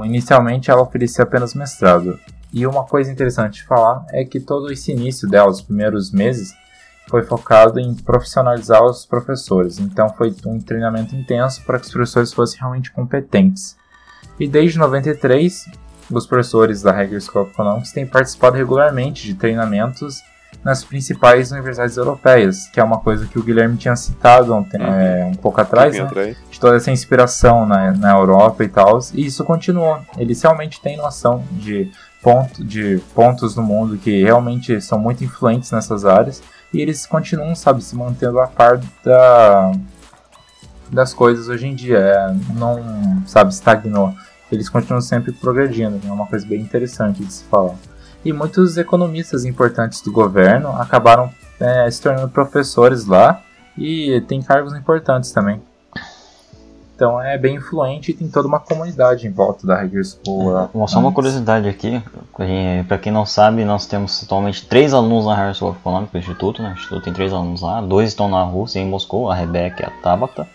inicialmente 0.05 0.71
ela 0.71 0.81
oferecia 0.81 1.23
apenas 1.23 1.53
mestrado. 1.53 2.17
E 2.51 2.65
uma 2.65 2.83
coisa 2.83 3.11
interessante 3.11 3.61
de 3.61 3.65
falar 3.65 4.05
é 4.11 4.25
que 4.25 4.39
todo 4.39 4.71
esse 4.71 4.91
início 4.91 5.29
dela, 5.29 5.51
os 5.51 5.61
primeiros 5.61 6.11
meses, 6.11 6.51
foi 7.07 7.23
focado 7.23 7.79
em 7.79 7.93
profissionalizar 7.93 8.83
os 8.83 9.05
professores. 9.05 9.79
Então 9.79 10.09
foi 10.09 10.35
um 10.45 10.59
treinamento 10.59 11.15
intenso 11.15 11.63
para 11.63 11.79
que 11.79 11.85
os 11.85 11.91
professores 11.91 12.33
fossem 12.33 12.59
realmente 12.59 12.91
competentes. 12.91 13.77
E 14.39 14.47
desde 14.47 14.77
93, 14.77 15.65
os 16.09 16.25
professores 16.25 16.81
da 16.81 16.91
Higher 16.91 17.21
School 17.21 17.47
Economics 17.51 17.91
têm 17.91 18.05
participado 18.05 18.55
regularmente 18.55 19.25
de 19.25 19.33
treinamentos 19.33 20.21
nas 20.63 20.83
principais 20.83 21.51
universidades 21.51 21.97
europeias, 21.97 22.67
que 22.67 22.79
é 22.79 22.83
uma 22.83 22.97
coisa 22.99 23.25
que 23.25 23.37
o 23.37 23.43
Guilherme 23.43 23.77
tinha 23.77 23.95
citado 23.95 24.53
ontem, 24.53 24.81
Uhum. 24.81 24.87
é, 24.87 25.25
um 25.25 25.35
pouco 25.35 25.61
atrás, 25.61 25.95
né? 25.95 26.35
de 26.49 26.59
toda 26.59 26.75
essa 26.77 26.91
inspiração 26.91 27.65
na, 27.65 27.91
na 27.91 28.11
Europa 28.11 28.63
e 28.63 28.67
tal, 28.67 28.99
e 29.13 29.25
isso 29.25 29.43
continuou. 29.43 29.99
Eles 30.17 30.41
realmente 30.41 30.81
têm 30.81 30.97
noção 30.97 31.43
de, 31.51 31.91
ponto, 32.21 32.63
de 32.63 33.01
pontos 33.13 33.55
no 33.55 33.63
mundo 33.63 33.97
que 33.97 34.23
realmente 34.23 34.81
são 34.81 34.97
muito 34.97 35.23
influentes 35.23 35.71
nessas 35.71 36.05
áreas, 36.05 36.41
e 36.73 36.81
eles 36.81 37.05
continuam, 37.05 37.55
sabe, 37.55 37.81
se 37.83 37.95
mantendo 37.95 38.39
a 38.39 38.47
par 38.47 38.79
da, 39.03 39.71
das 40.91 41.13
coisas 41.13 41.47
hoje 41.47 41.67
em 41.67 41.75
dia. 41.75 41.97
É, 41.97 42.33
não, 42.53 43.23
sabe, 43.25 43.53
estagnou. 43.53 44.13
Eles 44.51 44.69
continuam 44.69 45.01
sempre 45.01 45.31
progredindo, 45.31 45.99
é 46.05 46.11
uma 46.11 46.27
coisa 46.27 46.45
bem 46.45 46.61
interessante 46.61 47.23
de 47.23 47.31
se 47.31 47.43
falar. 47.45 47.75
E 48.23 48.33
muitos 48.33 48.77
economistas 48.77 49.45
importantes 49.45 50.01
do 50.01 50.11
governo 50.11 50.69
acabaram 50.69 51.29
é, 51.59 51.89
se 51.89 52.01
tornando 52.01 52.29
professores 52.29 53.05
lá 53.05 53.41
e 53.77 54.21
tem 54.27 54.41
cargos 54.41 54.73
importantes 54.73 55.31
também. 55.31 55.61
Então 56.95 57.21
é 57.21 57.37
bem 57.37 57.57
influente 57.57 58.09
e 58.09 58.13
tem 58.13 58.27
toda 58.27 58.47
uma 58.47 58.59
comunidade 58.59 59.27
em 59.27 59.31
volta 59.31 59.67
da 59.67 59.75
Higher 59.83 60.03
School. 60.03 60.69
Uma, 60.73 60.87
só 60.87 60.99
uma 60.99 61.11
curiosidade 61.11 61.69
aqui, 61.69 62.01
para 62.87 62.97
quem 62.97 63.11
não 63.11 63.23
sabe, 63.23 63.63
nós 63.63 63.85
temos 63.85 64.23
atualmente 64.23 64.65
três 64.65 64.95
alunos 64.95 65.25
na 65.25 65.35
Higher 65.35 65.53
School 65.53 65.69
of 65.69 65.79
Economics, 65.79 66.11
do 66.11 66.17
Instituto, 66.17 66.63
né? 66.63 66.69
O 66.69 66.73
Instituto 66.73 67.03
tem 67.03 67.13
três 67.13 67.31
alunos 67.31 67.61
lá, 67.61 67.81
dois 67.81 68.09
estão 68.09 68.27
na 68.27 68.41
Rússia, 68.41 68.79
em 68.79 68.87
Moscou, 68.87 69.29
a 69.29 69.35
Rebeca 69.35 69.83
e 69.83 69.85
a 69.85 69.91
Tabata. 70.01 70.47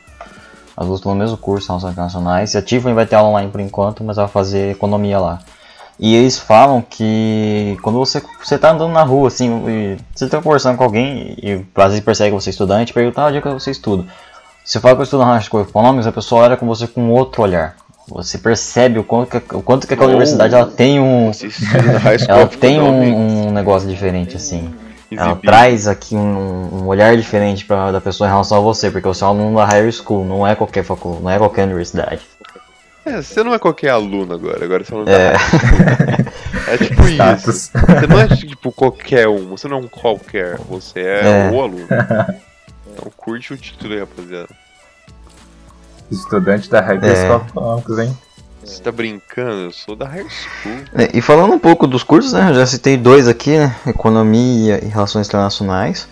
As 0.76 0.86
duas 0.86 1.00
estão 1.00 1.12
no 1.12 1.18
mesmo 1.18 1.36
curso, 1.36 1.68
Relações 1.68 1.92
Internacionais. 1.92 2.54
E 2.54 2.58
a 2.58 2.62
Tiffany 2.62 2.94
vai 2.94 3.06
ter 3.06 3.16
aula 3.16 3.28
online 3.28 3.50
por 3.50 3.60
enquanto, 3.60 4.02
mas 4.02 4.18
ela 4.18 4.26
vai 4.26 4.32
fazer 4.32 4.72
economia 4.72 5.18
lá. 5.18 5.38
E 5.98 6.16
eles 6.16 6.38
falam 6.38 6.82
que 6.82 7.76
quando 7.82 7.98
você, 7.98 8.22
você 8.42 8.58
tá 8.58 8.72
andando 8.72 8.92
na 8.92 9.02
rua, 9.02 9.28
assim, 9.28 9.98
você 10.14 10.26
tá 10.26 10.40
conversando 10.40 10.76
com 10.76 10.84
alguém, 10.84 11.36
e 11.42 11.64
às 11.76 11.88
vezes 11.88 12.00
percebe 12.04 12.30
que 12.30 12.42
você 12.42 12.50
estudante, 12.50 12.92
pergunta, 12.92 13.22
ah, 13.22 13.26
onde 13.26 13.38
é 13.38 13.40
que 13.40 13.48
você 13.48 13.70
estuda? 13.70 14.04
Você 14.64 14.80
fala 14.80 14.94
que 14.94 15.00
eu 15.00 15.04
estudo 15.04 15.24
na 15.24 15.36
of 15.36 15.56
Economics, 15.56 16.06
a 16.06 16.12
pessoa 16.12 16.42
olha 16.44 16.56
com 16.56 16.66
você 16.66 16.86
com 16.86 17.10
outro 17.10 17.42
olhar. 17.42 17.76
Você 18.08 18.38
percebe 18.38 18.98
o 18.98 19.04
quanto 19.04 19.40
que, 19.40 19.54
o 19.54 19.62
quanto 19.62 19.86
que 19.86 19.94
aquela 19.94 20.08
Oh. 20.08 20.12
universidade 20.12 20.54
ela 20.54 20.66
tem 20.66 20.98
um, 20.98 21.30
High 21.30 22.16
ela 22.28 22.46
tem 22.46 22.80
um, 22.80 23.48
um 23.48 23.52
negócio 23.52 23.88
diferente, 23.88 24.36
assim. 24.36 24.72
Ela 25.18 25.36
traz 25.36 25.86
aqui 25.88 26.14
um, 26.16 26.82
um 26.82 26.86
olhar 26.86 27.16
diferente 27.16 27.64
pra, 27.64 27.90
da 27.92 28.00
pessoa 28.00 28.26
em 28.28 28.30
relação 28.30 28.58
a 28.58 28.60
você, 28.60 28.90
porque 28.90 29.06
você 29.06 29.22
é 29.24 29.26
um 29.26 29.30
aluno 29.30 29.56
da 29.56 29.64
higher 29.66 29.92
school, 29.92 30.24
não 30.24 30.46
é 30.46 30.54
qualquer 30.54 30.84
faculdade, 30.84 31.22
não 31.24 31.30
é 31.30 31.38
qualquer 31.38 31.64
universidade. 31.64 32.22
É, 33.04 33.20
você 33.20 33.42
não 33.42 33.52
é 33.52 33.58
qualquer 33.58 33.88
aluno 33.90 34.32
agora, 34.32 34.64
agora 34.64 34.84
você 34.84 34.92
é 34.92 34.96
aluno 34.96 35.10
É. 35.10 35.32
da 35.32 35.38
High 35.38 36.26
É 36.68 36.76
tipo 36.78 37.02
isso. 37.08 37.52
Você 37.72 38.06
não 38.06 38.20
é 38.20 38.28
tipo 38.28 38.72
qualquer 38.72 39.28
um, 39.28 39.48
você 39.48 39.66
não 39.68 39.78
é 39.78 39.80
um 39.80 39.88
qualquer, 39.88 40.56
você 40.58 41.00
é, 41.00 41.48
É. 41.48 41.50
o 41.50 41.60
aluno. 41.60 41.86
Então 42.92 43.10
curte 43.16 43.52
o 43.52 43.56
título 43.56 43.94
aí, 43.94 44.00
rapaziada. 44.00 44.48
Estudante 46.10 46.70
da 46.70 46.80
High 46.80 46.98
É. 47.02 47.14
School 47.16 47.36
of 47.36 47.48
Economics, 47.50 47.98
hein? 47.98 48.18
Você 48.64 48.82
tá 48.82 48.92
brincando? 48.92 49.62
Eu 49.62 49.72
sou 49.72 49.96
da 49.96 50.06
high 50.06 50.26
school. 50.28 50.76
É, 50.94 51.10
E 51.16 51.20
falando 51.20 51.52
um 51.52 51.58
pouco 51.58 51.86
dos 51.86 52.02
cursos, 52.02 52.32
né? 52.32 52.50
Eu 52.50 52.54
já 52.54 52.66
citei 52.66 52.96
dois 52.96 53.26
aqui, 53.28 53.50
né? 53.58 53.74
Economia 53.86 54.82
e 54.84 54.88
Relações 54.88 55.26
Internacionais. 55.26 56.08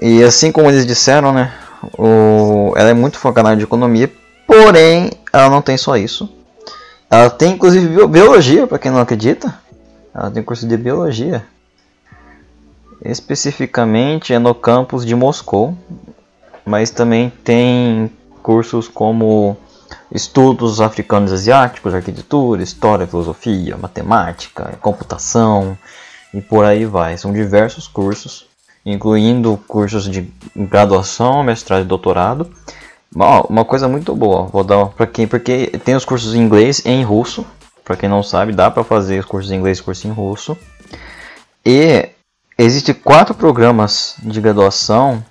E 0.00 0.22
assim 0.22 0.52
como 0.52 0.68
eles 0.68 0.86
disseram, 0.86 1.32
né? 1.32 1.52
O... 1.98 2.72
Ela 2.76 2.90
é 2.90 2.94
muito 2.94 3.18
focada 3.18 3.44
na 3.44 3.48
área 3.50 3.58
de 3.58 3.64
economia, 3.64 4.10
porém 4.46 5.10
ela 5.32 5.48
não 5.50 5.60
tem 5.60 5.76
só 5.76 5.96
isso. 5.96 6.32
Ela 7.10 7.30
tem 7.30 7.52
inclusive 7.52 7.86
bio- 7.88 8.08
biologia, 8.08 8.66
para 8.66 8.78
quem 8.78 8.90
não 8.90 9.00
acredita. 9.00 9.54
Ela 10.14 10.30
tem 10.30 10.42
curso 10.42 10.66
de 10.66 10.76
biologia. 10.76 11.44
Especificamente 13.04 14.32
é 14.32 14.38
no 14.38 14.54
campus 14.54 15.04
de 15.04 15.14
Moscou. 15.14 15.76
Mas 16.64 16.90
também 16.90 17.30
tem 17.44 18.10
cursos 18.42 18.88
como 18.88 19.56
estudos 20.10 20.80
africanos 20.80 21.30
e 21.30 21.34
asiáticos, 21.34 21.94
arquitetura, 21.94 22.62
história, 22.62 23.06
filosofia, 23.06 23.76
matemática, 23.76 24.78
computação 24.80 25.76
e 26.32 26.40
por 26.40 26.64
aí 26.64 26.84
vai. 26.84 27.16
São 27.16 27.32
diversos 27.32 27.86
cursos, 27.86 28.46
incluindo 28.84 29.56
cursos 29.68 30.08
de 30.08 30.32
graduação, 30.54 31.42
mestrado 31.42 31.82
e 31.82 31.88
doutorado. 31.88 32.50
Bom, 33.10 33.46
uma 33.48 33.64
coisa 33.64 33.88
muito 33.88 34.14
boa, 34.14 34.46
vou 34.46 34.64
dar 34.64 34.86
para 34.86 35.06
quem, 35.06 35.26
porque 35.26 35.68
tem 35.84 35.94
os 35.94 36.04
cursos 36.04 36.34
em 36.34 36.40
inglês 36.40 36.80
e 36.84 36.90
em 36.90 37.02
russo. 37.02 37.46
Para 37.84 37.96
quem 37.96 38.08
não 38.08 38.22
sabe, 38.22 38.52
dá 38.52 38.70
para 38.70 38.82
fazer 38.82 39.20
os 39.20 39.26
cursos 39.26 39.50
em 39.50 39.56
inglês 39.56 39.78
e 39.78 39.82
curso 39.82 40.08
em 40.08 40.10
russo. 40.10 40.56
E 41.64 42.10
existe 42.58 42.92
quatro 42.92 43.34
programas 43.34 44.16
de 44.22 44.40
graduação 44.40 45.24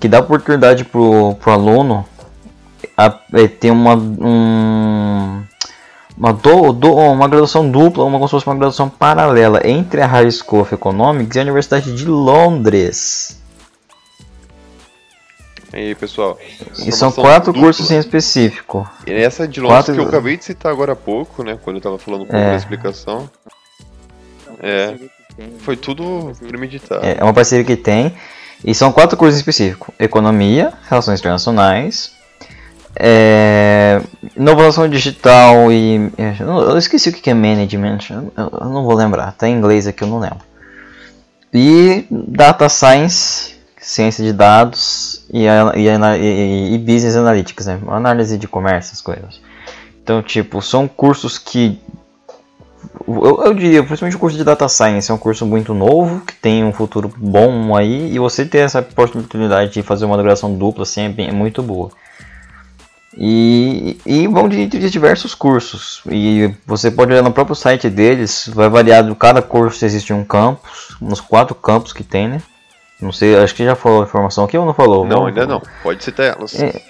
que 0.00 0.08
dá 0.08 0.20
oportunidade 0.20 0.84
pro, 0.84 1.34
pro 1.36 1.52
aluno 1.52 2.04
a, 2.96 3.18
é, 3.34 3.48
ter 3.48 3.70
uma 3.70 3.94
um, 3.94 5.42
uma, 6.16 6.32
do, 6.32 6.72
do- 6.72 6.94
uma 6.94 7.26
graduação 7.28 7.68
dupla, 7.70 8.04
uma 8.04 8.18
como 8.18 8.28
se 8.28 8.32
fosse 8.32 8.46
uma 8.46 8.54
graduação 8.54 8.88
paralela 8.88 9.60
entre 9.66 10.00
a 10.00 10.06
High 10.06 10.30
School 10.30 10.60
of 10.62 10.74
Economics 10.74 11.34
e 11.36 11.38
a 11.38 11.42
Universidade 11.42 11.92
de 11.94 12.06
Londres. 12.06 13.40
Aí, 15.72 15.94
pessoal. 15.96 16.38
E 16.86 16.92
são 16.92 17.10
quatro 17.10 17.52
dupla. 17.52 17.66
cursos 17.66 17.90
em 17.90 17.98
específico. 17.98 18.88
E 19.06 19.12
essa 19.12 19.48
de 19.48 19.60
Londres 19.60 19.78
Quatro- 19.78 19.94
que 19.94 20.00
eu 20.00 20.06
acabei 20.06 20.36
de 20.36 20.44
citar 20.44 20.70
agora 20.70 20.92
há 20.92 20.96
pouco, 20.96 21.42
né? 21.42 21.58
Quando 21.60 21.76
eu 21.76 21.82
tava 21.82 21.98
falando 21.98 22.20
pouco 22.20 22.36
É. 22.36 22.50
da 22.50 22.56
explicação. 22.56 23.28
É. 24.62 24.94
Foi 25.60 25.76
tudo 25.76 26.30
premeditado. 26.46 27.04
É 27.04 27.16
é 27.18 27.24
uma 27.24 27.34
parceria 27.34 27.64
que 27.64 27.74
tem. 27.76 28.14
E 28.64 28.72
são 28.72 28.92
quatro 28.92 29.16
cursos 29.18 29.36
em 29.36 29.40
específico: 29.40 29.92
Economia, 29.98 30.72
Relações 30.88 31.18
Internacionais, 31.18 32.12
é, 32.96 34.00
Inovação 34.36 34.88
Digital 34.88 35.70
e. 35.72 36.10
é, 36.18 36.34
Eu 36.40 36.76
esqueci 36.78 37.08
o 37.08 37.12
que 37.12 37.30
é 37.30 37.34
Management, 37.34 37.98
eu 38.36 38.68
não 38.68 38.84
vou 38.84 38.94
lembrar, 38.94 39.32
tá 39.32 39.48
em 39.48 39.54
inglês 39.56 39.86
aqui 39.86 40.02
eu 40.02 40.08
não 40.08 40.18
lembro. 40.18 40.38
E 41.52 42.06
Data 42.10 42.68
Science, 42.68 43.54
Ciência 43.80 44.24
de 44.24 44.32
Dados 44.32 45.24
e, 45.32 45.44
e, 45.46 46.74
e- 46.74 46.78
Business 46.78 47.14
Analytics, 47.16 47.66
né? 47.66 47.78
Análise 47.88 48.36
de 48.38 48.48
comércio, 48.48 48.90
essas 48.90 49.00
coisas. 49.00 49.40
Então, 50.02 50.22
tipo, 50.22 50.60
são 50.60 50.88
cursos 50.88 51.38
que 51.38 51.80
eu, 53.06 53.42
eu 53.44 53.54
diria, 53.54 53.82
principalmente 53.82 54.16
o 54.16 54.18
curso 54.18 54.36
de 54.36 54.44
Data 54.44 54.68
Science 54.68 55.10
é 55.10 55.14
um 55.14 55.18
curso 55.18 55.46
muito 55.46 55.72
novo, 55.74 56.20
que 56.26 56.34
tem 56.34 56.64
um 56.64 56.72
futuro 56.72 57.12
bom 57.16 57.76
aí, 57.76 58.12
e 58.12 58.18
você 58.18 58.44
ter 58.44 58.58
essa 58.58 58.80
oportunidade 58.80 59.72
de 59.72 59.82
fazer 59.82 60.04
uma 60.04 60.16
graduação 60.16 60.54
dupla 60.54 60.82
assim, 60.82 61.02
é, 61.02 61.08
bem- 61.08 61.28
é 61.28 61.32
muito 61.32 61.62
boa. 61.62 61.90
E, 63.16 64.00
e 64.04 64.26
vão 64.26 64.48
de, 64.48 64.66
de 64.66 64.90
diversos 64.90 65.34
cursos, 65.34 66.02
e 66.10 66.52
você 66.66 66.90
pode 66.90 67.12
olhar 67.12 67.22
no 67.22 67.30
próprio 67.30 67.54
site 67.54 67.88
deles, 67.88 68.50
vai 68.52 68.68
variar 68.68 69.04
de 69.04 69.14
cada 69.14 69.40
curso 69.40 69.84
existe 69.84 70.12
um 70.12 70.24
campus, 70.24 70.96
nos 71.00 71.20
quatro 71.20 71.54
campos 71.54 71.92
que 71.92 72.02
tem, 72.02 72.28
né? 72.28 72.42
Não 73.00 73.12
sei, 73.12 73.36
acho 73.36 73.54
que 73.54 73.64
já 73.64 73.76
falou 73.76 74.02
a 74.02 74.04
informação 74.04 74.44
aqui 74.44 74.56
ou 74.56 74.64
não 74.64 74.74
falou? 74.74 75.04
Não, 75.04 75.26
ainda 75.26 75.46
não. 75.46 75.62
Pode 75.82 76.02
citar 76.02 76.26
elas. 76.26 76.54
É. 76.60 76.80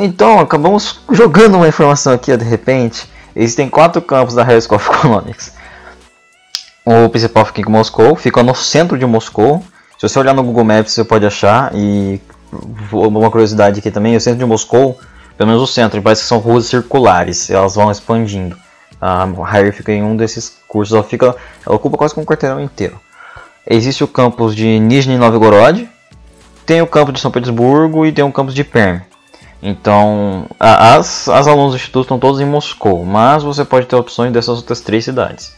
Então, 0.00 0.40
acabamos 0.40 1.00
jogando 1.10 1.56
uma 1.56 1.68
informação 1.68 2.12
aqui 2.12 2.36
de 2.36 2.44
repente. 2.44 3.08
Existem 3.34 3.68
quatro 3.68 4.02
campos 4.02 4.34
da 4.34 4.42
High 4.42 4.60
School 4.60 4.76
of 4.76 4.90
Economics. 4.90 5.54
O 6.84 7.08
principal 7.08 7.44
fica 7.44 7.60
em 7.60 7.64
Moscou, 7.72 8.16
fica 8.16 8.42
no 8.42 8.54
centro 8.54 8.98
de 8.98 9.06
Moscou. 9.06 9.62
Se 9.96 10.08
você 10.08 10.18
olhar 10.18 10.34
no 10.34 10.42
Google 10.42 10.64
Maps, 10.64 10.92
você 10.92 11.04
pode 11.04 11.24
achar. 11.24 11.70
E 11.74 12.20
uma 12.90 13.30
curiosidade 13.30 13.78
aqui 13.78 13.90
também: 13.90 14.16
o 14.16 14.20
centro 14.20 14.40
de 14.40 14.44
Moscou, 14.44 14.98
pelo 15.36 15.48
menos 15.48 15.62
o 15.62 15.66
centro, 15.66 16.00
parece 16.02 16.22
que 16.22 16.28
são 16.28 16.38
ruas 16.38 16.66
circulares, 16.66 17.50
elas 17.50 17.74
vão 17.74 17.90
expandindo. 17.90 18.56
A 19.00 19.24
Higher 19.24 19.72
fica 19.72 19.92
em 19.92 20.02
um 20.02 20.16
desses 20.16 20.56
cursos, 20.68 20.94
ela, 20.94 21.02
fica, 21.02 21.34
ela 21.66 21.74
ocupa 21.74 21.96
quase 21.96 22.14
que 22.14 22.20
um 22.20 22.24
quarteirão 22.24 22.60
inteiro. 22.60 23.00
Existe 23.66 24.04
o 24.04 24.08
campus 24.08 24.54
de 24.54 24.78
Nizhny 24.78 25.16
Novgorod, 25.16 25.88
tem 26.64 26.80
o 26.80 26.86
campus 26.86 27.14
de 27.14 27.20
São 27.20 27.30
Petersburgo 27.30 28.06
e 28.06 28.12
tem 28.12 28.24
o 28.24 28.32
campus 28.32 28.54
de 28.54 28.62
Perm. 28.62 29.00
Então, 29.62 30.46
as, 30.58 31.28
as 31.28 31.46
alunos 31.46 31.72
do 31.72 31.76
instituto 31.76 32.02
estão 32.02 32.18
todos 32.18 32.40
em 32.40 32.44
Moscou, 32.44 33.04
mas 33.04 33.44
você 33.44 33.64
pode 33.64 33.86
ter 33.86 33.94
opções 33.94 34.32
dessas 34.32 34.58
outras 34.58 34.80
três 34.80 35.04
cidades. 35.04 35.54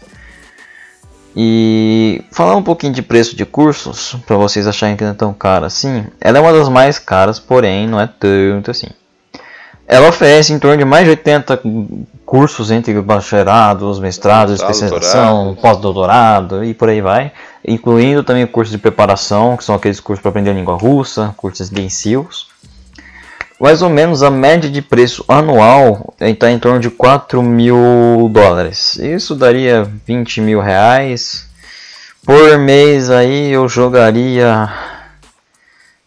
E 1.37 2.23
falar 2.31 2.55
um 2.55 2.63
pouquinho 2.63 2.93
de 2.93 3.03
preço 3.03 3.35
de 3.35 3.45
cursos, 3.45 4.15
para 4.27 4.37
vocês 4.37 4.67
acharem 4.67 4.97
que 4.97 5.03
não 5.03 5.11
é 5.11 5.15
tão 5.15 5.33
caro 5.33 5.65
assim, 5.65 6.07
ela 6.21 6.39
é 6.39 6.41
uma 6.41 6.53
das 6.53 6.69
mais 6.69 6.99
caras, 6.99 7.41
porém 7.41 7.89
não 7.89 8.01
é 8.01 8.07
tanto 8.07 8.71
assim. 8.71 8.89
Ela 9.87 10.09
oferece 10.09 10.53
em 10.53 10.59
torno 10.59 10.79
de 10.79 10.85
mais 10.85 11.05
de 11.05 11.11
80 11.11 11.61
cursos 12.25 12.71
entre 12.71 12.99
bacharelados, 13.01 14.01
mestrados, 14.01 14.53
Mestrado, 14.53 14.73
especialização, 14.73 15.45
doutorado. 15.45 15.61
pós-doutorado 15.61 16.65
e 16.65 16.73
por 16.73 16.89
aí 16.89 17.01
vai, 17.01 17.33
incluindo 17.67 18.25
também 18.25 18.47
cursos 18.47 18.73
de 18.73 18.79
preparação, 18.79 19.57
que 19.57 19.65
são 19.65 19.75
aqueles 19.75 20.01
cursos 20.01 20.23
para 20.23 20.31
aprender 20.31 20.51
a 20.51 20.55
língua 20.55 20.77
russa, 20.77 21.35
cursos 21.37 21.71
intensivos. 21.71 22.49
Mais 23.61 23.83
ou 23.83 23.89
menos 23.89 24.23
a 24.23 24.31
média 24.31 24.69
de 24.69 24.83
preço 24.83 25.25
anual 25.29 26.13
está 26.21 26.51
em 26.51 26.59
torno 26.59 26.81
de 26.81 26.91
4 26.91 27.43
mil 27.43 28.29
dólares. 28.33 28.97
Isso 28.97 29.35
daria 29.35 29.89
20 30.07 30.41
mil 30.41 30.61
reais. 30.61 31.47
Por 32.27 32.59
mês 32.59 33.11
aí 33.11 33.53
eu 33.53 33.69
jogaria 33.69 34.69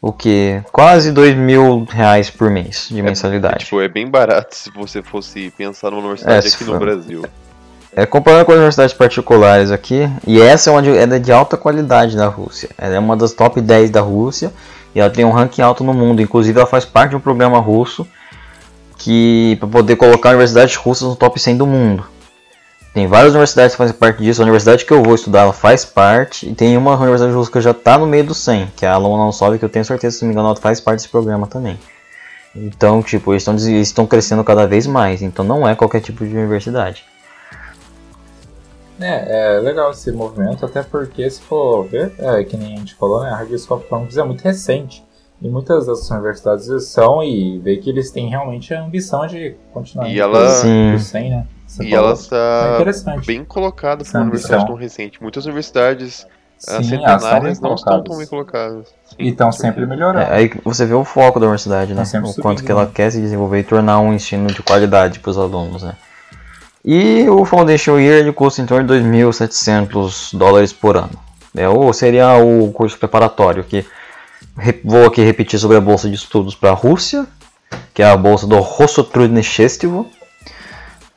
o 0.08 0.14
que? 0.14 0.62
Quase 0.72 1.12
2 1.12 1.36
mil 1.36 1.86
reais 1.90 2.30
por 2.30 2.50
mês 2.50 2.88
de 2.90 3.00
É, 3.00 3.04
mensalidade. 3.04 3.66
tipo, 3.66 3.82
é 3.82 3.88
bem 3.88 4.08
barato 4.08 4.56
se 4.56 4.72
você 4.72 5.02
fosse 5.02 5.52
pensar 5.58 5.90
numa 5.92 6.02
universidade 6.02 6.46
É, 6.48 6.50
aqui 6.50 6.64
for- 6.64 6.74
no 6.74 6.80
Brasil. 6.80 7.26
É, 7.96 8.06
comparando 8.06 8.46
com 8.46 8.52
as 8.52 8.58
universidades 8.58 8.94
particulares 8.94 9.72
aqui, 9.72 10.08
e 10.26 10.40
essa 10.40 10.70
é 10.70 10.74
uma 10.74 10.82
de, 10.84 10.96
é 10.96 11.06
de 11.20 11.32
alta 11.32 11.58
qualidade 11.58 12.16
na 12.16 12.28
Rússia. 12.28 12.70
Ela 12.78 12.96
é 12.96 13.00
uma 13.00 13.16
das 13.18 13.34
top 13.34 13.60
10 13.60 13.90
da 13.90 14.02
Rússia 14.02 14.54
e 14.94 15.00
ela 15.00 15.10
tem 15.10 15.26
um 15.26 15.32
ranking 15.32 15.62
alto 15.64 15.84
no 15.84 15.94
mundo. 15.94 16.22
Inclusive, 16.22 16.58
ela 16.60 16.68
faz 16.68 16.86
parte 16.86 17.12
de 17.12 17.16
um 17.16 17.20
programa 17.20 17.58
russo 17.60 18.08
que 18.98 19.56
para 19.60 19.68
poder 19.70 19.96
colocar 19.96 20.30
universidades 20.30 20.76
russas 20.76 21.08
no 21.08 21.16
top 21.16 21.40
100 21.40 21.58
do 21.58 21.66
mundo. 21.68 22.04
Tem 22.98 23.06
várias 23.06 23.34
universidades 23.34 23.74
que 23.74 23.78
fazem 23.78 23.96
parte 23.96 24.24
disso. 24.24 24.42
A 24.42 24.44
universidade 24.44 24.84
que 24.84 24.92
eu 24.92 25.04
vou 25.04 25.14
estudar 25.14 25.42
ela 25.42 25.54
faz 25.54 25.86
parte. 25.86 26.50
E 26.50 26.56
tem 26.56 26.76
uma 26.76 26.96
universidade 26.96 27.32
russa 27.32 27.52
que 27.52 27.62
já 27.62 27.70
está 27.70 27.96
no 27.96 28.08
meio 28.08 28.24
do 28.24 28.34
100, 28.34 28.72
que 28.76 28.88
é 28.88 28.90
a 28.90 28.98
Lomonosov, 28.98 29.60
que 29.60 29.64
eu 29.64 29.70
tenho 29.70 29.86
certeza, 29.86 30.18
se 30.18 30.24
não 30.24 30.30
me 30.30 30.34
engano, 30.34 30.48
ela 30.48 30.56
faz 30.56 30.80
parte 30.82 30.98
desse 31.02 31.10
programa 31.10 31.46
também. 31.46 31.78
Então, 32.56 33.04
tipo, 33.04 33.34
eles 33.34 33.44
estão, 33.44 33.54
eles 33.54 33.88
estão 33.88 34.08
crescendo 34.08 34.44
cada 34.44 34.66
vez 34.66 34.88
mais. 34.88 35.22
Então, 35.22 35.46
não 35.46 35.68
é 35.70 35.76
qualquer 35.76 36.02
tipo 36.02 36.26
de 36.26 36.36
universidade. 36.36 37.06
É, 39.00 39.58
é 39.58 39.60
legal 39.60 39.92
esse 39.92 40.12
movimento, 40.12 40.66
até 40.66 40.82
porque 40.82 41.30
se 41.30 41.40
for 41.42 41.84
ver, 41.84 42.12
é, 42.18 42.44
que 42.46 42.58
nem 42.58 42.74
a 42.74 42.78
gente 42.80 42.96
falou, 42.96 43.22
né, 43.22 43.30
a 43.30 43.36
High 43.36 43.56
School 43.60 43.78
of 43.78 43.86
Economics 43.86 44.18
é 44.18 44.24
muito 44.24 44.42
recente. 44.42 45.06
E 45.40 45.48
muitas 45.48 45.86
dessas 45.86 46.10
universidades 46.10 46.84
são 46.86 47.24
e 47.24 47.60
vê 47.60 47.78
que 47.78 47.92
eles 47.92 48.10
têm 48.10 48.28
realmente 48.28 48.74
a 48.74 48.84
ambição 48.84 49.28
de 49.28 49.56
continuar 49.72 50.10
E 50.10 50.20
ela- 50.20 50.40
pro- 50.40 50.50
Sim. 50.50 50.90
pro 50.94 51.00
100, 51.00 51.30
né? 51.30 51.48
Você 51.68 51.84
E 51.84 51.90
falou. 51.92 52.06
ela 52.06 52.12
É 52.12 52.14
está 52.14 52.72
interessante. 52.76 53.26
bem 53.26 53.44
colocada 53.46 54.04
para 54.04 54.14
uma 54.20 54.24
universidade 54.24 54.66
tão 54.66 54.76
recente. 54.76 55.22
Muitas 55.22 55.46
universidades 55.46 56.26
ah, 56.68 56.82
Sim, 56.82 56.96
elas 57.04 57.24
estão 57.24 57.40
bem 57.42 57.56
centenárias 57.56 57.60
não 57.60 57.76
estão 57.76 58.04
tão 58.04 58.18
bem 58.18 58.26
colocadas. 58.28 58.88
Sim, 59.06 59.16
E 59.20 59.30
estão 59.30 59.52
sempre 59.52 59.86
melhorando. 59.86 60.20
É, 60.32 60.34
aí 60.36 60.52
você 60.64 60.86
vê 60.86 60.94
o 60.94 61.04
foco 61.04 61.40
da 61.40 61.46
universidade, 61.46 61.94
né? 61.94 62.04
Tá 62.04 62.20
O 62.24 62.34
subindo, 62.34 62.42
quanto 62.42 62.64
que 62.64 62.72
ela 62.72 62.86
né? 62.86 62.92
quer 62.94 63.12
se 63.12 63.22
desenvolver 63.22 63.60
e 63.60 63.64
tornar 63.64 64.00
um 64.00 64.14
ensino 64.14 64.48
de 64.48 64.64
qualidade 64.64 65.20
para 65.20 65.30
os 65.30 65.38
alunos, 65.38 65.84
né? 65.84 65.96
E 66.84 67.28
o 67.30 67.44
Foundation 67.46 68.00
Year 68.00 68.20
ele 68.20 68.32
custa 68.32 68.62
em 68.62 68.66
torno 68.66 68.88
de 68.88 68.94
2.700 69.06 70.36
dólares 70.38 70.72
por 70.74 70.96
ano. 70.98 71.20
É, 71.56 71.68
ou 71.68 71.92
seria 71.92 72.38
o 72.38 72.72
curso 72.72 72.98
preparatório, 72.98 73.64
que 73.64 73.86
vou 74.84 75.06
aqui 75.06 75.22
repetir 75.24 75.60
sobre 75.60 75.78
a 75.78 75.82
bolsa 75.82 76.08
de 76.10 76.16
estudos 76.16 76.56
para 76.56 76.70
a 76.72 76.74
Rússia, 76.74 77.28
que 77.94 78.02
é 78.02 78.10
a 78.10 78.16
bolsa 78.18 78.48
do 78.48 78.58
Rossotrudny 78.60 79.44
Festival. 79.44 80.06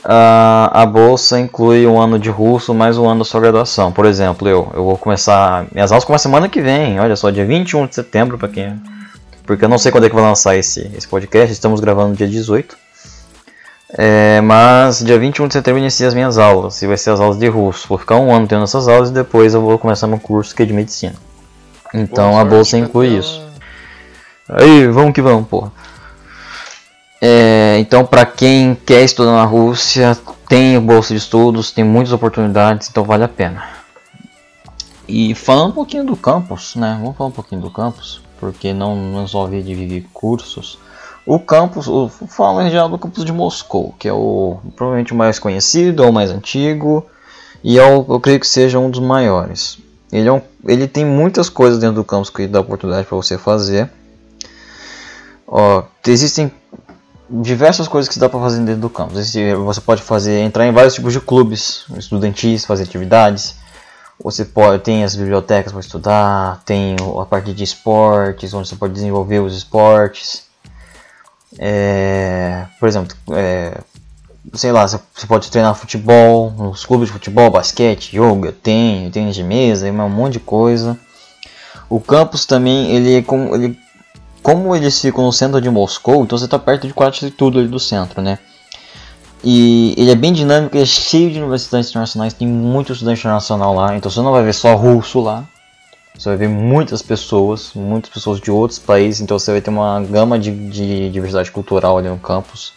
A, 0.05 0.83
a 0.83 0.87
bolsa 0.87 1.39
inclui 1.39 1.87
um 1.87 2.01
ano 2.01 2.19
de 2.19 2.31
russo 2.31 2.73
mais 2.73 2.97
um 2.97 3.09
ano 3.09 3.21
da 3.21 3.25
sua 3.25 3.41
graduação. 3.41 3.93
Por 3.93 4.07
exemplo, 4.07 4.49
eu, 4.49 4.71
eu 4.75 4.85
vou 4.85 4.97
começar. 4.97 5.67
Minhas 5.73 5.93
aulas 5.93 6.05
começam 6.05 6.31
semana 6.31 6.49
que 6.49 6.61
vem, 6.61 6.99
olha 6.99 7.17
só, 7.17 7.31
dia 7.31 7.45
21 7.45 7.87
de 7.87 7.95
setembro, 7.95 8.39
para 8.39 8.49
quem. 8.49 8.81
Porque 9.45 9.65
eu 9.65 9.69
não 9.69 9.79
sei 9.79 9.91
quando 9.91 10.05
é 10.05 10.09
que 10.09 10.15
vai 10.15 10.25
lançar 10.25 10.57
esse, 10.57 10.91
esse 10.97 11.09
podcast, 11.09 11.53
estamos 11.53 11.81
gravando 11.81 12.17
dia 12.17 12.29
18. 12.29 12.77
É, 13.99 14.41
mas 14.41 15.01
dia 15.05 15.19
21 15.19 15.49
de 15.49 15.55
setembro 15.55 15.81
inicia 15.81 16.07
as 16.07 16.15
minhas 16.15 16.39
aulas, 16.39 16.81
e 16.81 16.87
vai 16.87 16.97
ser 16.97 17.11
as 17.11 17.21
aulas 17.21 17.39
de 17.39 17.49
russo. 17.49 17.89
Vou 17.89 17.99
ficar 17.99 18.17
um 18.17 18.33
ano 18.33 18.47
tendo 18.47 18.63
essas 18.63 18.87
aulas 18.87 19.11
e 19.11 19.13
depois 19.13 19.53
eu 19.53 19.61
vou 19.61 19.79
começar 19.79 20.07
meu 20.07 20.21
curso 20.21 20.55
que 20.55 20.63
é 20.63 20.67
de 20.67 20.73
medicina. 20.73 21.15
Então 21.93 22.31
Boa 22.31 22.43
a 22.43 22.45
bolsa 22.45 22.79
inclui 22.79 23.19
isso. 23.19 23.43
Aí, 24.49 24.87
vamos 24.87 25.13
que 25.13 25.21
vamos, 25.21 25.49
porra. 25.49 25.73
É, 27.21 27.77
então, 27.79 28.05
para 28.05 28.25
quem 28.25 28.75
quer 28.75 29.03
estudar 29.03 29.33
na 29.33 29.45
Rússia, 29.45 30.17
tem 30.49 30.81
bolsa 30.81 31.13
de 31.13 31.19
estudos, 31.19 31.71
tem 31.71 31.85
muitas 31.85 32.13
oportunidades, 32.13 32.89
então 32.89 33.05
vale 33.05 33.25
a 33.25 33.29
pena. 33.29 33.63
E 35.07 35.35
falando 35.35 35.71
um 35.71 35.75
pouquinho 35.75 36.05
do 36.05 36.17
campus, 36.17 36.77
né? 36.77 36.97
Vamos 37.01 37.17
falar 37.17 37.29
um 37.29 37.33
pouquinho 37.33 37.61
do 37.61 37.71
campus, 37.71 38.23
porque 38.39 38.73
não, 38.73 38.97
não 38.97 39.51
de 39.51 39.63
dividir 39.63 40.07
cursos. 40.15 40.79
O 41.27 41.39
campus, 41.39 41.87
o, 41.89 42.09
falo 42.09 42.63
em 42.63 42.71
geral 42.71 42.89
do 42.89 42.99
campus 42.99 43.25
de 43.25 43.33
Moscou, 43.33 43.95
que 43.99 44.09
é 44.09 44.13
o 44.13 44.59
provavelmente 44.75 45.13
o 45.13 45.17
mais 45.17 45.39
conhecido, 45.39 46.03
é 46.03 46.09
o 46.09 46.13
mais 46.13 46.31
antigo 46.31 47.07
e 47.63 47.79
é 47.79 47.85
o, 47.85 48.07
eu 48.09 48.21
creio 48.21 48.41
que 48.41 48.47
seja 48.47 48.79
um 48.79 48.89
dos 48.91 49.01
maiores. 49.01 49.79
Ele, 50.11 50.29
é 50.29 50.33
um, 50.33 50.41
ele 50.67 50.89
tem 50.89 51.05
muitas 51.05 51.49
coisas 51.49 51.79
dentro 51.79 51.97
do 51.97 52.05
campus 52.05 52.31
que 52.31 52.47
dá 52.47 52.61
oportunidade 52.61 53.07
para 53.07 53.17
você 53.17 53.37
fazer. 53.37 53.91
Ó, 55.47 55.83
existem 56.07 56.51
diversas 57.31 57.87
coisas 57.87 58.13
que 58.13 58.19
dá 58.19 58.29
para 58.29 58.41
fazer 58.41 58.61
dentro 58.65 58.81
do 58.81 58.91
campus. 58.91 59.33
Você 59.33 59.81
pode 59.81 60.03
fazer 60.03 60.41
entrar 60.41 60.67
em 60.67 60.73
vários 60.73 60.95
tipos 60.95 61.13
de 61.13 61.21
clubes 61.21 61.85
estudantis, 61.97 62.65
fazer 62.65 62.83
atividades. 62.83 63.57
Você 64.23 64.45
pode 64.45 64.83
tem 64.83 65.05
as 65.05 65.15
bibliotecas 65.17 65.73
para 65.73 65.81
estudar, 65.81 66.63
tem 66.67 66.97
a 67.21 67.25
parte 67.25 67.55
de 67.55 67.65
esportes, 67.65 68.53
onde 68.53 68.69
você 68.69 68.77
pode 68.77 68.93
desenvolver 68.93 69.39
os 69.39 69.57
esportes. 69.57 70.45
É, 71.59 72.67
por 72.79 72.89
exemplo, 72.89 73.17
é, 73.33 73.79
sei 74.55 74.73
lá, 74.73 74.87
você 74.87 75.27
pode 75.27 75.51
treinar 75.51 75.75
futebol, 75.75 76.51
nos 76.51 76.85
clubes 76.85 77.07
de 77.07 77.13
futebol, 77.13 77.51
basquete, 77.51 78.17
yoga, 78.17 78.53
tem 78.53 79.11
tênis 79.11 79.35
de 79.35 79.43
mesa, 79.43 79.91
um 79.91 80.09
monte 80.09 80.35
de 80.35 80.41
coisa. 80.41 80.99
O 81.89 82.01
campus 82.01 82.45
também, 82.45 82.91
ele 82.91 83.15
é 83.15 83.25
ele 83.55 83.79
como 84.43 84.75
eles 84.75 85.01
ficam 85.01 85.25
no 85.25 85.33
centro 85.33 85.61
de 85.61 85.71
Moscou, 85.71 86.23
então 86.25 86.39
você 86.39 86.45
está 86.47 86.59
perto 86.59 86.87
de 86.87 86.95
quase 86.95 87.31
tudo 87.31 87.59
ali 87.59 87.69
do 87.69 87.79
centro, 87.79 88.23
né? 88.23 88.39
E 89.43 89.95
ele 89.97 90.11
é 90.11 90.15
bem 90.15 90.33
dinâmico, 90.33 90.77
ele 90.77 90.83
é 90.83 90.87
cheio 90.87 91.31
de 91.31 91.39
universidades 91.39 91.89
internacionais, 91.89 92.35
tem 92.35 92.47
muito 92.47 92.93
estudante 92.93 93.21
internacional 93.21 93.75
lá, 93.75 93.97
então 93.97 94.11
você 94.11 94.21
não 94.21 94.33
vai 94.33 94.45
ver 94.45 94.53
só 94.53 94.75
russo 94.75 95.21
lá. 95.21 95.45
Você 96.21 96.29
vai 96.29 96.37
ver 96.37 96.49
muitas 96.49 97.01
pessoas, 97.01 97.73
muitas 97.75 98.11
pessoas 98.13 98.41
de 98.41 98.51
outros 98.51 98.79
países, 98.79 99.23
então 99.23 99.39
você 99.39 99.53
vai 99.53 99.61
ter 99.63 99.71
uma 99.71 100.01
gama 100.03 100.39
de, 100.39 100.51
de 100.69 101.09
diversidade 101.09 101.51
cultural 101.51 101.97
ali 101.97 102.11
no 102.11 102.19
campus. 102.19 102.75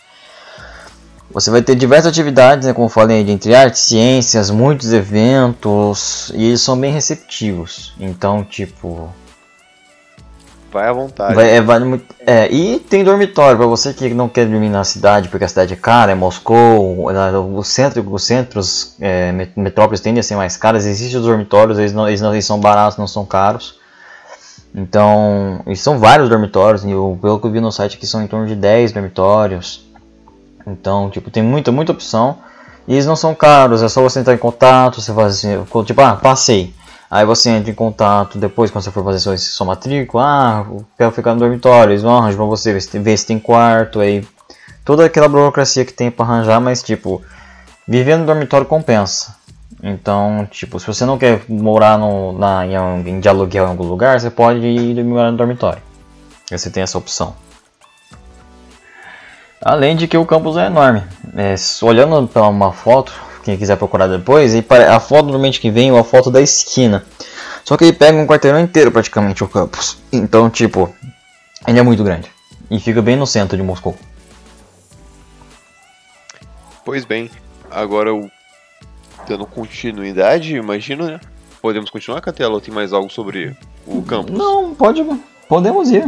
Você 1.30 1.52
vai 1.52 1.62
ter 1.62 1.76
diversas 1.76 2.12
atividades, 2.12 2.66
né, 2.66 2.74
como 2.74 2.86
eu 2.86 2.90
falei, 2.90 3.30
entre 3.30 3.54
artes, 3.54 3.82
ciências, 3.82 4.50
muitos 4.50 4.94
eventos, 4.94 6.32
e 6.34 6.46
eles 6.46 6.62
são 6.62 6.80
bem 6.80 6.94
receptivos. 6.94 7.94
Então, 8.00 8.46
tipo, 8.46 9.10
Vai 10.74 10.90
à 10.90 10.92
vontade. 10.92 11.36
Vai, 11.36 11.56
é, 11.56 11.64
é, 12.26 12.52
e 12.52 12.80
tem 12.80 13.04
dormitório 13.04 13.56
para 13.56 13.68
você 13.68 13.94
que 13.94 14.12
não 14.12 14.28
quer 14.28 14.48
dormir 14.48 14.70
na 14.70 14.84
cidade 14.84 15.30
porque 15.30 15.46
a 15.46 15.48
cidade 15.48 15.74
é 15.74 15.76
cara, 15.76 16.12
é 16.12 16.16
Moscou, 16.16 17.06
o 17.06 17.64
centro, 17.64 18.04
os 18.12 18.24
centros, 18.24 18.96
é, 19.00 19.32
metrópoles 19.56 20.02
tendem 20.02 20.20
a 20.20 20.24
ser 20.24 20.36
mais 20.36 20.58
caras. 20.58 20.88
Existem 20.88 21.20
os 21.20 21.28
dormitórios, 21.28 21.78
eles, 21.78 21.94
não, 21.94 22.08
eles, 22.08 22.22
não, 22.22 22.34
eles 22.34 22.46
são 22.46 22.60
baratos, 22.60 22.98
não 22.98 23.06
são 23.06 23.24
caros. 23.24 23.80
Então, 24.74 25.62
e 25.68 25.76
são 25.76 26.00
vários 26.00 26.28
dormitórios, 26.28 26.84
eu, 26.84 27.20
pelo 27.22 27.40
que 27.40 27.46
eu 27.46 27.52
vi 27.52 27.60
no 27.60 27.72
site 27.72 27.96
aqui 27.96 28.08
são 28.08 28.24
em 28.24 28.28
torno 28.28 28.48
de 28.48 28.56
10 28.56 28.94
dormitórios. 28.94 29.86
Então, 30.66 31.08
tipo, 31.12 31.30
tem 31.30 31.44
muita, 31.44 31.72
muita 31.72 31.92
opção. 31.92 32.40
E 32.88 32.94
eles 32.94 33.06
não 33.06 33.16
são 33.16 33.36
caros, 33.36 33.84
é 33.84 33.88
só 33.88 34.02
você 34.02 34.20
entrar 34.20 34.34
em 34.34 34.40
contato, 34.40 35.00
você 35.00 35.14
faz 35.14 35.36
assim, 35.36 35.64
tipo, 35.86 36.02
ah, 36.02 36.16
passei. 36.16 36.74
Aí 37.14 37.28
você 37.28 37.52
entra 37.52 37.70
em 37.70 37.76
contato 37.76 38.40
depois, 38.40 38.72
quando 38.72 38.84
você 38.84 38.90
for 38.90 39.04
fazer 39.04 39.20
sua, 39.20 39.38
sua 39.38 39.68
matrícula. 39.68 40.24
Ah, 40.26 40.66
quero 40.98 41.12
ficar 41.12 41.36
no 41.36 41.42
dormitório. 41.42 41.92
Eles 41.92 42.02
vão 42.02 42.18
arranjar 42.18 42.38
pra 42.38 42.46
você, 42.48 42.74
ver 42.74 43.18
se, 43.18 43.28
tem 43.28 43.38
quarto. 43.38 44.00
Aí 44.00 44.28
toda 44.84 45.06
aquela 45.06 45.28
burocracia 45.28 45.86
que 45.86 45.94
tem 45.94 46.10
para 46.10 46.26
arranjar, 46.26 46.60
mas 46.60 46.82
tipo, 46.82 47.22
viver 47.88 48.18
no 48.18 48.26
dormitório 48.26 48.66
compensa. 48.66 49.36
Então, 49.84 50.48
tipo, 50.50 50.80
se 50.80 50.88
você 50.88 51.06
não 51.06 51.20
quer 51.20 51.44
morar 51.48 52.00
no, 52.00 52.32
na, 52.32 52.66
em, 52.66 52.74
em, 53.08 53.20
de 53.20 53.30
aluguel 53.30 53.66
em 53.66 53.70
algum 53.70 53.86
lugar, 53.86 54.20
você 54.20 54.32
pode 54.32 54.66
ir 54.66 55.04
morar 55.04 55.30
no 55.30 55.38
dormitório. 55.38 55.84
Você 56.50 56.72
tem 56.72 56.82
essa 56.82 56.98
opção. 56.98 57.36
Além 59.62 59.96
de 59.96 60.08
que 60.08 60.18
o 60.18 60.26
campus 60.26 60.58
é 60.58 60.66
enorme. 60.66 61.04
É, 61.36 61.54
olhando 61.86 62.28
para 62.28 62.48
uma 62.48 62.74
foto, 62.74 63.14
quem 63.44 63.58
quiser 63.58 63.78
procurar 63.78 64.08
depois, 64.08 64.54
e 64.54 64.66
a 64.90 65.00
foto 65.00 65.26
normalmente 65.26 65.60
que 65.60 65.70
vem 65.70 65.96
é 65.96 66.00
a 66.00 66.04
foto 66.04 66.32
da 66.32 66.42
esquina. 66.42 67.06
Só 67.64 67.78
que 67.78 67.86
ele 67.86 67.94
pega 67.94 68.18
um 68.18 68.28
quarteirão 68.28 68.60
inteiro 68.60 68.92
praticamente 68.92 69.44
o 69.44 69.48
campus. 69.48 69.98
Então, 70.12 70.50
tipo, 70.50 70.94
ele 71.68 71.80
é 71.80 71.84
muito 71.84 72.04
grande. 72.04 72.30
E 72.70 72.80
fica 72.80 73.02
bem 73.02 73.16
no 73.16 73.28
centro 73.28 73.56
de 73.56 73.64
Moscou. 73.64 73.96
Pois 76.84 77.06
bem, 77.06 77.30
agora 77.72 78.10
eu 78.10 78.30
dando 79.28 79.46
continuidade, 79.46 80.56
imagino, 80.56 81.06
né? 81.06 81.20
Podemos 81.62 81.90
continuar, 81.90 82.20
Catela, 82.20 82.56
ou 82.56 82.62
tem 82.62 82.74
mais 82.74 82.92
algo 82.92 83.10
sobre 83.10 83.56
o 83.88 84.02
campus? 84.02 84.38
Não, 84.38 84.76
pode. 84.76 85.06
Podemos 85.48 85.90
ir. 85.92 86.06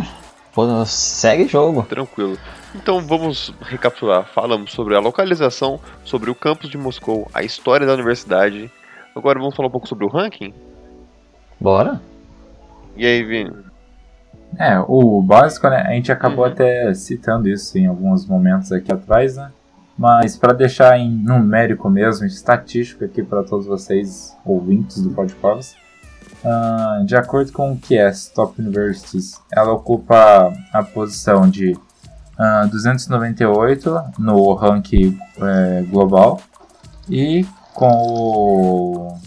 Segue 0.86 1.48
jogo. 1.48 1.84
Tranquilo. 1.84 2.38
Então 2.74 3.02
vamos 3.02 3.54
recapitular. 3.62 4.26
Falamos 4.26 4.72
sobre 4.72 4.96
a 4.96 5.00
localização, 5.00 5.80
sobre 6.04 6.30
o 6.30 6.36
campus 6.36 6.70
de 6.70 6.78
Moscou, 6.78 7.30
a 7.34 7.44
história 7.44 7.86
da 7.86 7.94
universidade. 7.94 8.72
Agora 9.15 9.39
vamos 9.39 9.56
falar 9.56 9.68
um 9.68 9.72
pouco 9.72 9.88
sobre 9.88 10.06
o 10.06 10.10
ranking? 10.10 10.54
Bora. 11.60 12.02
E 12.96 13.06
aí, 13.06 13.24
Vini? 13.24 13.52
É, 14.58 14.80
o 14.88 15.22
básico, 15.22 15.70
né? 15.70 15.84
A 15.88 15.91
gente 15.91 16.12
acabou 16.12 16.46
uhum. 16.46 16.52
até 16.52 16.94
citando 16.94 17.50
isso 17.50 17.78
em 17.78 17.88
alguns 17.88 18.26
momentos 18.26 18.72
aqui 18.72 18.91
atrás, 18.91 19.36
né? 19.36 19.52
Mas 19.98 20.38
para 20.38 20.54
deixar 20.54 20.98
em 20.98 21.10
numérico 21.10 21.89
mesmo, 21.89 22.26
estatístico 22.26 23.06
aqui 23.06 23.24
para 23.24 23.44
todos 23.44 23.65
vocês, 23.65 24.36
ouvintes 24.46 25.02
do 25.02 25.12
Podcasts, 25.12 25.76
Uh, 26.44 27.04
de 27.06 27.16
acordo 27.16 27.52
com 27.52 27.72
o 27.72 27.78
QS 27.78 28.32
Top 28.36 28.62
Universities, 28.62 29.42
ela 29.52 29.72
ocupa 29.72 30.54
a 30.72 30.84
posição 30.84 31.50
de 31.50 31.72
uh, 31.72 31.80
ah, 32.38 32.68
298 32.72 34.04
no 34.20 34.54
ranking 34.54 35.18
é, 35.42 35.82
global 35.90 36.40
e 37.10 37.46
com 37.74 37.92
o, 37.92 39.18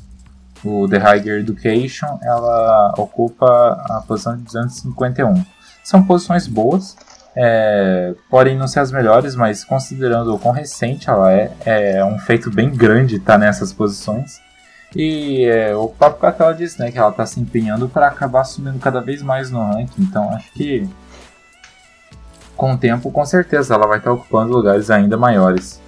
o 0.65 0.89
The 0.89 0.99
Higher 0.99 1.41
Education 1.41 2.19
ela 2.23 2.95
ocupa 2.97 3.47
a 3.91 4.03
posição 4.07 4.37
de 4.37 4.45
251. 4.45 5.45
São 5.83 6.05
posições 6.05 6.47
boas, 6.47 6.97
é, 7.37 8.15
podem 8.29 8.57
não 8.57 8.67
ser 8.67 8.81
as 8.81 8.91
melhores, 8.91 9.37
mas 9.37 9.65
considerando 9.65 10.35
o 10.35 10.39
quão 10.39 10.53
recente 10.53 11.09
ela 11.09 11.33
é, 11.33 11.53
é 11.65 12.05
um 12.05 12.19
feito 12.19 12.51
bem 12.51 12.71
grande 12.71 13.17
estar 13.17 13.35
tá 13.35 13.39
nessas 13.39 13.73
posições. 13.73 14.41
E 14.97 15.45
é, 15.45 15.75
o 15.77 15.89
próprio 15.89 16.21
Catel 16.21 16.55
disse 16.55 16.79
né, 16.81 16.91
que 16.91 16.99
ela 16.99 17.11
está 17.11 17.27
se 17.27 17.41
empenhando 17.41 17.89
para 17.89 18.09
acabar 18.09 18.45
subindo 18.45 18.79
cada 18.79 19.01
vez 19.01 19.23
mais 19.23 19.51
no 19.51 19.63
ranking. 19.63 20.03
Então 20.03 20.31
acho 20.31 20.51
que 20.53 20.89
com 22.57 22.73
o 22.73 22.79
tempo, 22.79 23.11
com 23.13 23.25
certeza, 23.25 23.75
ela 23.75 23.87
vai 23.87 23.99
estar 23.99 24.11
tá 24.11 24.17
ocupando 24.17 24.53
lugares 24.53 24.91
ainda 24.91 25.17
maiores. 25.17 25.81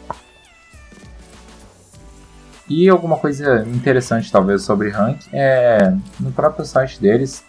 E 2.68 2.88
alguma 2.88 3.16
coisa 3.16 3.66
interessante, 3.66 4.30
talvez, 4.30 4.62
sobre 4.62 4.90
ranking 4.90 5.28
é 5.32 5.92
no 6.20 6.30
próprio 6.30 6.64
site 6.64 7.00
deles 7.00 7.44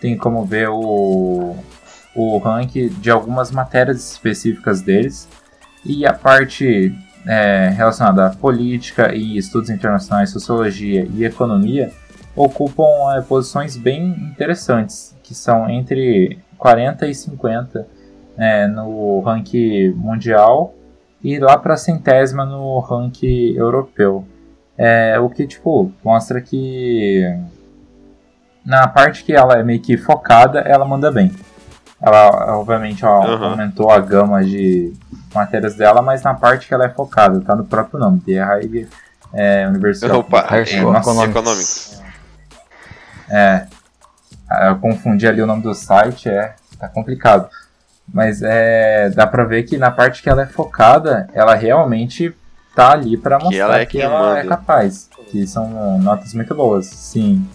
tem 0.00 0.16
como 0.16 0.44
ver 0.44 0.68
o, 0.68 1.56
o 2.14 2.38
ranking 2.38 2.88
de 2.88 3.10
algumas 3.10 3.50
matérias 3.50 4.12
específicas 4.12 4.80
deles 4.80 5.28
e 5.84 6.06
a 6.06 6.12
parte 6.12 6.94
é, 7.28 7.68
relacionada 7.76 8.26
à 8.26 8.30
política 8.30 9.14
e 9.14 9.36
estudos 9.36 9.68
internacionais, 9.68 10.30
sociologia 10.30 11.06
e 11.12 11.24
economia 11.24 11.92
ocupam 12.34 12.86
é, 13.14 13.20
posições 13.20 13.76
bem 13.76 14.12
interessantes, 14.30 15.14
que 15.22 15.34
são 15.34 15.68
entre 15.68 16.38
40 16.56 17.06
e 17.06 17.14
50 17.14 17.86
é, 18.38 18.66
no 18.66 19.20
ranking 19.20 19.90
mundial 19.90 20.74
e 21.22 21.38
lá 21.38 21.58
para 21.58 21.74
a 21.74 21.76
centésima 21.76 22.46
no 22.46 22.78
ranking 22.78 23.52
europeu. 23.54 24.24
É, 24.78 25.18
o 25.18 25.28
que 25.28 25.46
tipo 25.46 25.92
mostra 26.02 26.40
que 26.40 27.24
na 28.64 28.86
parte 28.88 29.24
que 29.24 29.32
ela 29.32 29.54
é 29.54 29.62
meio 29.62 29.80
que 29.80 29.96
focada, 29.96 30.60
ela 30.60 30.84
manda 30.84 31.10
bem. 31.10 31.30
Ela 32.00 32.56
obviamente 32.56 33.04
ó, 33.04 33.22
Aham. 33.22 33.50
aumentou 33.50 33.90
a 33.90 33.98
gama 33.98 34.44
de 34.44 34.92
matérias 35.34 35.74
dela, 35.74 36.00
mas 36.00 36.22
na 36.22 36.34
parte 36.34 36.68
que 36.68 36.74
ela 36.74 36.84
é 36.84 36.88
focada, 36.88 37.40
tá 37.40 37.54
no 37.54 37.64
próprio 37.64 37.98
nome, 37.98 38.20
The 38.20 38.40
High 38.42 38.88
é, 39.32 39.66
University 39.68 40.10
Opa, 40.10 40.46
é, 40.50 40.62
of 40.62 40.80
nossa, 40.80 40.98
Economics. 41.00 41.30
Economics. 41.30 42.02
É. 43.28 43.66
Eu 44.68 44.76
confundi 44.78 45.26
ali 45.26 45.42
o 45.42 45.46
nome 45.46 45.62
do 45.62 45.74
site, 45.74 46.28
é. 46.28 46.54
Tá 46.78 46.88
complicado. 46.88 47.48
Mas 48.12 48.40
é. 48.42 49.10
Dá 49.10 49.26
pra 49.26 49.44
ver 49.44 49.64
que 49.64 49.76
na 49.76 49.90
parte 49.90 50.22
que 50.22 50.30
ela 50.30 50.42
é 50.42 50.46
focada, 50.46 51.28
ela 51.34 51.54
realmente 51.54 52.34
tá 52.74 52.92
ali 52.92 53.16
pra 53.16 53.38
mostrar 53.38 53.50
que 53.52 53.60
ela 53.60 53.74
ela 53.74 53.78
é 53.78 53.82
é, 53.82 53.86
quem 53.86 54.08
manda. 54.08 54.46
capaz. 54.46 55.10
Que 55.26 55.46
são 55.46 55.98
notas 55.98 56.32
muito 56.32 56.54
boas, 56.54 56.86
sim. 56.86 57.46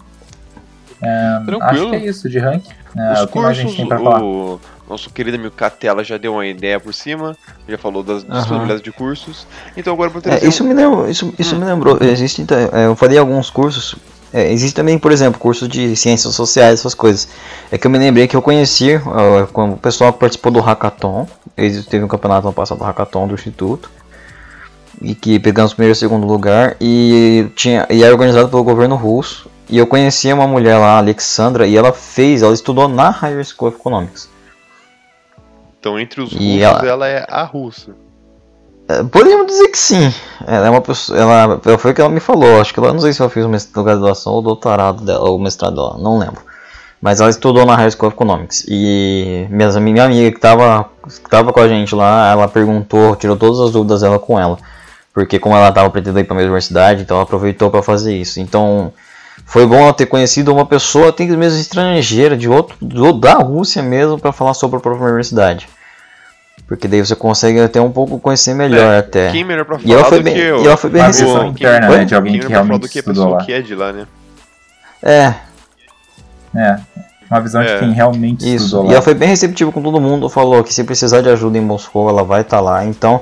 É, 1.04 1.40
Tranquilo. 1.44 1.62
acho 1.64 1.90
que 1.90 1.96
é 1.96 2.08
isso 2.08 2.28
de 2.28 2.38
ranking. 2.38 2.72
É, 2.96 3.12
Os 3.12 3.20
o 3.22 3.26
que 3.28 3.38
mais 3.38 3.48
a 3.50 3.52
gente 3.54 3.62
cursos, 3.64 3.76
tem 3.76 3.86
pra 3.88 3.98
falar? 3.98 4.22
o 4.22 4.60
nosso 4.88 5.10
querido 5.10 5.36
amigo 5.36 5.54
Catela 5.54 6.02
já 6.04 6.16
deu 6.16 6.32
uma 6.34 6.46
ideia 6.46 6.78
por 6.80 6.94
cima, 6.94 7.36
já 7.68 7.76
falou 7.78 8.02
das 8.02 8.22
Aham. 8.24 8.38
disponibilidades 8.38 8.82
de 8.82 8.92
cursos. 8.92 9.46
Então 9.76 9.92
agora 9.94 10.08
eu 10.08 10.12
vou 10.12 10.20
É, 10.20 10.22
trazer 10.22 10.46
isso 10.48 10.62
um- 10.64 10.68
me 10.68 10.74
lembrou, 10.74 11.08
isso, 11.08 11.34
isso 11.38 11.56
me 11.56 11.64
lembrou. 11.64 11.98
Existe, 12.00 12.42
então, 12.42 12.56
é, 12.72 12.86
eu 12.86 12.94
falei 12.96 13.18
alguns 13.18 13.50
cursos. 13.50 13.96
É, 14.32 14.50
existe 14.52 14.74
também, 14.74 14.98
por 14.98 15.12
exemplo, 15.12 15.38
curso 15.38 15.68
de 15.68 15.94
ciências 15.94 16.34
sociais, 16.34 16.80
essas 16.80 16.92
coisas. 16.94 17.28
É 17.70 17.78
que 17.78 17.86
eu 17.86 17.90
me 17.90 17.98
lembrei 17.98 18.26
que 18.26 18.34
eu 18.36 18.42
conheci 18.42 19.00
ó, 19.06 19.46
quando 19.46 19.74
o 19.74 19.76
pessoal 19.76 20.12
que 20.12 20.18
participou 20.18 20.50
do 20.50 20.60
Hackathon. 20.60 21.28
Eles 21.56 21.86
teve 21.86 22.04
um 22.04 22.08
campeonato 22.08 22.46
ano 22.48 22.52
passado 22.54 22.78
do 22.78 22.84
Hackathon 22.84 23.28
do 23.28 23.34
Instituto. 23.34 23.88
E 25.00 25.14
que 25.14 25.38
pegamos 25.38 25.72
primeiro 25.72 25.92
e 25.92 25.96
segundo 25.96 26.26
lugar. 26.26 26.76
E, 26.80 27.46
tinha, 27.54 27.86
e 27.90 28.02
era 28.02 28.12
organizado 28.12 28.48
pelo 28.48 28.64
governo 28.64 28.96
russo. 28.96 29.48
E 29.68 29.78
eu 29.78 29.86
conheci 29.86 30.32
uma 30.32 30.46
mulher 30.46 30.76
lá, 30.78 30.94
a 30.94 30.98
Alexandra, 30.98 31.66
e 31.66 31.76
ela 31.76 31.92
fez, 31.92 32.42
ela 32.42 32.52
estudou 32.52 32.86
na 32.88 33.10
Higher 33.10 33.44
School 33.44 33.68
of 33.68 33.78
Economics. 33.78 34.28
Então 35.80 35.98
entre 35.98 36.20
os 36.22 36.32
russos 36.32 36.60
ela- 36.60 36.86
ela... 36.86 37.08
é 37.08 37.24
a 37.28 37.44
russa. 37.44 37.92
É, 38.88 39.02
Podemos 39.02 39.46
dizer 39.46 39.68
que 39.68 39.78
sim. 39.78 40.12
Ela 40.46 40.66
é 40.66 40.70
uma 40.70 40.80
pessoa. 40.82 41.18
Ela, 41.18 41.78
foi 41.78 41.92
o 41.92 41.94
que 41.94 42.00
ela 42.00 42.10
me 42.10 42.20
falou. 42.20 42.60
Acho 42.60 42.72
que 42.72 42.78
ela 42.80 42.92
não 42.92 43.00
sei 43.00 43.12
se 43.14 43.20
ela 43.22 43.30
fez 43.30 43.44
o 43.46 43.48
mestrado, 43.48 43.84
graduação 43.84 44.34
ou 44.34 44.42
doutorado 44.42 45.02
dela, 45.02 45.28
ou 45.30 45.38
mestrado 45.38 45.74
dela, 45.74 45.96
não 45.98 46.18
lembro. 46.18 46.42
Mas 47.00 47.20
ela 47.20 47.30
estudou 47.30 47.64
na 47.66 47.74
High 47.76 47.90
School 47.90 48.08
of 48.08 48.16
Economics. 48.16 48.64
E 48.68 49.46
minha, 49.50 49.70
minha 49.80 50.04
amiga 50.04 50.30
que 50.30 50.36
estava 50.36 50.88
que 51.06 51.30
tava 51.30 51.52
com 51.52 51.60
a 51.60 51.68
gente 51.68 51.94
lá, 51.94 52.30
ela 52.30 52.48
perguntou, 52.48 53.16
tirou 53.16 53.36
todas 53.36 53.60
as 53.60 53.70
dúvidas 53.72 54.02
dela 54.02 54.18
com 54.18 54.38
ela. 54.38 54.58
Porque 55.12 55.38
como 55.38 55.54
ela 55.54 55.68
estava 55.68 55.88
pretendendo 55.90 56.20
ir 56.20 56.24
para 56.24 56.34
a 56.34 56.36
mesma 56.36 56.50
universidade, 56.50 57.02
então 57.02 57.16
ela 57.16 57.24
aproveitou 57.24 57.70
para 57.70 57.82
fazer 57.82 58.14
isso. 58.16 58.40
Então 58.40 58.92
foi 59.46 59.66
bom 59.66 59.92
ter 59.92 60.06
conhecido 60.06 60.52
uma 60.52 60.64
pessoa, 60.66 61.08
até 61.10 61.24
mesmo 61.24 61.58
estrangeira, 61.58 62.36
de 62.36 62.48
outro, 62.48 62.76
do- 62.80 63.12
da 63.12 63.34
Rússia 63.34 63.82
mesmo, 63.82 64.18
para 64.18 64.32
falar 64.32 64.54
sobre 64.54 64.76
a 64.78 64.80
própria 64.80 65.04
universidade. 65.04 65.68
Porque 66.66 66.88
daí 66.88 67.04
você 67.04 67.14
consegue 67.14 67.60
até 67.60 67.80
um 67.80 67.90
pouco 67.92 68.18
conhecer 68.18 68.54
melhor 68.54 68.94
É, 68.94 68.98
até. 68.98 69.30
Quem 69.32 69.44
melhor 69.44 69.64
pra 69.66 69.78
E 69.84 69.92
ela 69.92 69.98
falar 69.98 70.08
foi 70.08 70.18
do 70.20 70.24
bem, 70.24 70.34
que 70.34 70.40
eu? 70.40 70.62
e 70.62 70.66
ela 70.66 70.76
foi 70.78 70.90
bem 70.90 71.02
recebida. 71.02 71.44
interna, 71.46 71.88
né, 71.90 72.04
de 72.06 72.14
alguém 72.14 72.32
Quem 72.32 72.40
que 72.40 72.46
melhor 72.48 72.58
pra 72.64 72.66
falar 72.66 72.78
do 72.78 72.86
realmente 72.86 72.88
que 72.92 72.98
a 72.98 73.00
estudou 73.00 73.24
pessoa 73.24 73.38
lá. 73.38 73.44
que 73.44 73.52
é 73.52 73.60
de 73.60 73.74
lá, 73.74 73.92
né? 73.92 74.06
É, 75.02 75.34
É, 76.56 76.76
uma 77.30 77.40
visão 77.40 77.60
É. 77.60 77.74
de 77.74 77.80
quem 77.80 77.92
realmente 77.92 78.42
isso. 78.54 78.64
estudou 78.66 78.84
E 78.84 78.88
lá. 78.88 78.92
ela 78.94 79.02
foi 79.02 79.12
bem 79.14 79.28
receptiva 79.28 79.70
com 79.72 79.82
todo 79.82 80.00
mundo, 80.00 80.28
falou 80.28 80.62
que 80.64 80.72
se 80.72 80.84
precisar 80.84 81.20
de 81.20 81.28
ajuda 81.28 81.58
em 81.58 81.60
Moscou, 81.60 82.08
ela 82.08 82.22
vai 82.22 82.42
estar 82.42 82.60
lá. 82.60 82.84
Então, 82.84 83.20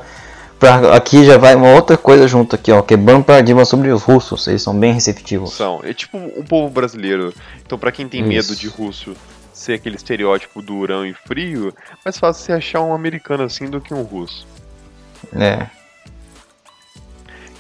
pra, 0.62 0.94
aqui 0.94 1.24
já 1.24 1.36
vai 1.38 1.56
uma 1.56 1.72
outra 1.74 1.96
coisa 1.96 2.28
junto 2.28 2.54
aqui, 2.54 2.70
ó, 2.70 2.80
quebrando 2.82 3.24
paradigma 3.24 3.64
sobre 3.64 3.88
os 3.90 4.00
russos. 4.04 4.46
Eles 4.46 4.62
são 4.62 4.78
bem 4.78 4.92
receptivos. 4.92 5.52
São. 5.54 5.80
É 5.82 5.92
tipo 5.92 6.16
um 6.16 6.44
povo 6.44 6.72
brasileiro. 6.72 7.34
Então 7.66 7.76
pra 7.76 7.90
quem 7.90 8.08
tem 8.08 8.22
medo 8.22 8.52
Isso. 8.52 8.56
de 8.56 8.68
russo 8.68 9.16
ser 9.52 9.72
aquele 9.74 9.96
estereótipo 9.96 10.62
durão 10.62 11.04
e 11.04 11.12
frio, 11.12 11.74
mais 12.04 12.16
fácil 12.16 12.44
você 12.44 12.52
achar 12.52 12.80
um 12.80 12.94
americano 12.94 13.42
assim 13.42 13.68
do 13.68 13.80
que 13.80 13.92
um 13.92 14.02
russo. 14.02 14.46
É. 15.36 15.66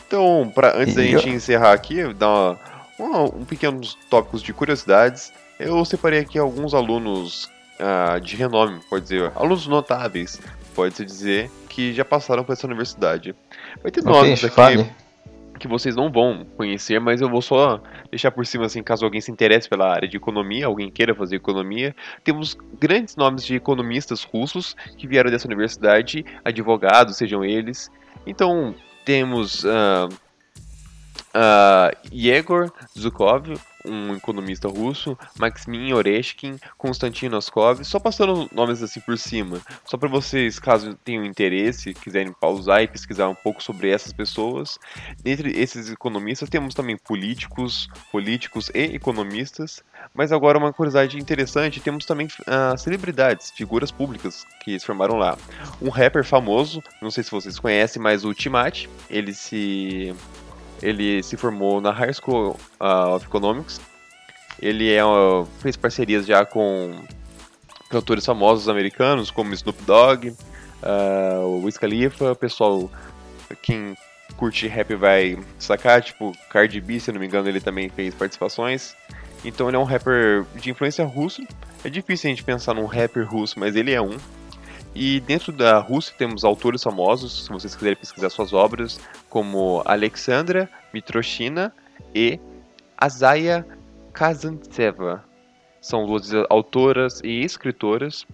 Então, 0.06 0.50
pra, 0.54 0.76
antes 0.76 0.94
da 0.94 1.02
gente 1.02 1.28
encerrar 1.28 1.72
aqui, 1.72 2.12
dar 2.14 2.28
uma, 2.28 2.58
uma- 2.98 3.22
um 3.24 3.44
pequenos 3.44 3.96
tópicos 4.08 4.42
de 4.42 4.52
curiosidades, 4.52 5.32
eu 5.58 5.84
separei 5.84 6.20
aqui 6.20 6.38
alguns 6.38 6.72
alunos 6.74 7.48
ah, 7.80 8.18
de 8.18 8.36
renome, 8.36 8.80
pode 8.90 9.02
dizer, 9.04 9.32
alunos 9.34 9.66
notáveis, 9.66 10.40
pode-se 10.74 11.04
dizer, 11.04 11.50
que 11.68 11.92
já 11.92 12.04
passaram 12.04 12.44
por 12.44 12.52
essa 12.52 12.66
universidade. 12.66 13.34
Vai 13.82 13.90
ter 13.90 14.00
Ok, 14.00 14.12
nomes 14.12 14.44
aqui 14.44 14.54
fale. 14.54 14.90
que 15.58 15.68
vocês 15.68 15.94
não 15.94 16.10
vão 16.10 16.44
conhecer, 16.56 16.98
mas 17.00 17.20
eu 17.20 17.28
vou 17.28 17.40
só 17.40 17.80
deixar 18.10 18.30
por 18.32 18.44
cima, 18.44 18.66
assim, 18.66 18.82
caso 18.82 19.04
alguém 19.04 19.20
se 19.20 19.30
interesse 19.30 19.68
pela 19.68 19.88
área 19.88 20.08
de 20.08 20.16
economia, 20.16 20.66
alguém 20.66 20.90
queira 20.90 21.14
fazer 21.14 21.36
economia. 21.36 21.94
Temos 22.24 22.56
grandes 22.80 23.14
nomes 23.14 23.44
de 23.44 23.54
economistas 23.54 24.24
russos 24.24 24.74
que 24.98 25.06
vieram 25.06 25.30
dessa 25.30 25.46
universidade, 25.46 26.24
advogados, 26.44 27.16
sejam 27.16 27.44
eles. 27.44 27.90
Então, 28.26 28.74
temos 29.04 29.64
ah, 29.64 30.08
ah, 31.34 31.90
Yegor 32.12 32.72
Zhukov, 32.98 33.54
um 33.84 34.14
economista 34.14 34.68
russo, 34.68 35.18
Maximin 35.38 35.92
Oreshkin, 35.92 36.58
Konstantin 36.78 37.28
Noskov, 37.28 37.84
só 37.84 37.98
passando 37.98 38.48
nomes 38.52 38.82
assim 38.82 39.00
por 39.00 39.18
cima, 39.18 39.60
só 39.84 39.96
para 39.96 40.08
vocês, 40.08 40.58
caso 40.58 40.94
tenham 41.04 41.24
interesse, 41.24 41.94
quiserem 41.94 42.32
pausar 42.32 42.82
e 42.82 42.88
pesquisar 42.88 43.28
um 43.28 43.34
pouco 43.34 43.62
sobre 43.62 43.90
essas 43.90 44.12
pessoas. 44.12 44.78
Dentre 45.22 45.50
esses 45.58 45.90
economistas 45.90 46.48
temos 46.48 46.74
também 46.74 46.96
políticos, 46.96 47.88
políticos 48.10 48.70
e 48.74 48.94
economistas, 48.94 49.82
mas 50.14 50.32
agora 50.32 50.58
uma 50.58 50.72
curiosidade 50.72 51.18
interessante, 51.18 51.80
temos 51.80 52.04
também 52.04 52.28
ah, 52.46 52.76
celebridades, 52.76 53.50
figuras 53.50 53.90
públicas 53.90 54.44
que 54.64 54.78
se 54.78 54.86
formaram 54.86 55.16
lá. 55.16 55.36
Um 55.80 55.88
rapper 55.88 56.24
famoso, 56.24 56.82
não 57.00 57.10
sei 57.10 57.24
se 57.24 57.30
vocês 57.30 57.58
conhecem, 57.58 58.00
mas 58.00 58.24
o 58.24 58.34
Timati, 58.34 58.88
ele 59.10 59.34
se 59.34 60.14
ele 60.82 61.22
se 61.22 61.36
formou 61.36 61.80
na 61.80 61.90
High 61.90 62.14
School 62.14 62.58
of 63.14 63.26
Economics. 63.26 63.80
Ele 64.60 64.92
é, 64.92 65.02
fez 65.60 65.76
parcerias 65.76 66.26
já 66.26 66.44
com 66.44 66.94
cantores 67.88 68.24
famosos 68.24 68.68
americanos, 68.68 69.30
como 69.30 69.52
Snoop 69.52 69.82
Dogg, 69.84 70.34
ah, 70.82 71.40
o 71.44 71.62
Wiz 71.64 71.76
Khalifa, 71.76 72.34
pessoal, 72.34 72.90
quem 73.60 73.96
curte 74.36 74.66
rap 74.66 74.94
vai 74.94 75.38
sacar, 75.58 76.02
tipo 76.02 76.32
Cardi 76.50 76.80
B, 76.80 76.98
se 76.98 77.12
não 77.12 77.20
me 77.20 77.26
engano, 77.26 77.48
ele 77.48 77.60
também 77.60 77.88
fez 77.88 78.14
participações. 78.14 78.96
Então 79.44 79.68
ele 79.68 79.76
é 79.76 79.78
um 79.78 79.84
rapper 79.84 80.44
de 80.56 80.70
influência 80.70 81.04
russa. 81.04 81.42
É 81.84 81.90
difícil 81.90 82.28
a 82.28 82.30
gente 82.30 82.44
pensar 82.44 82.74
num 82.74 82.86
rapper 82.86 83.28
russo, 83.28 83.58
mas 83.58 83.76
ele 83.76 83.92
é 83.92 84.00
um. 84.00 84.16
E 84.94 85.20
dentro 85.20 85.52
da 85.52 85.78
Rússia 85.78 86.14
temos 86.16 86.44
autores 86.44 86.82
famosos, 86.82 87.44
se 87.44 87.50
vocês 87.50 87.74
quiserem 87.74 87.96
pesquisar 87.96 88.28
suas 88.28 88.52
obras, 88.52 89.00
como 89.28 89.82
Alexandra 89.86 90.68
Mitroshina 90.92 91.72
e 92.14 92.38
Azaya 92.96 93.66
Kazantseva. 94.12 95.24
São 95.80 96.06
duas 96.06 96.30
autoras 96.50 97.20
e 97.24 97.40
escritoras. 97.40 98.26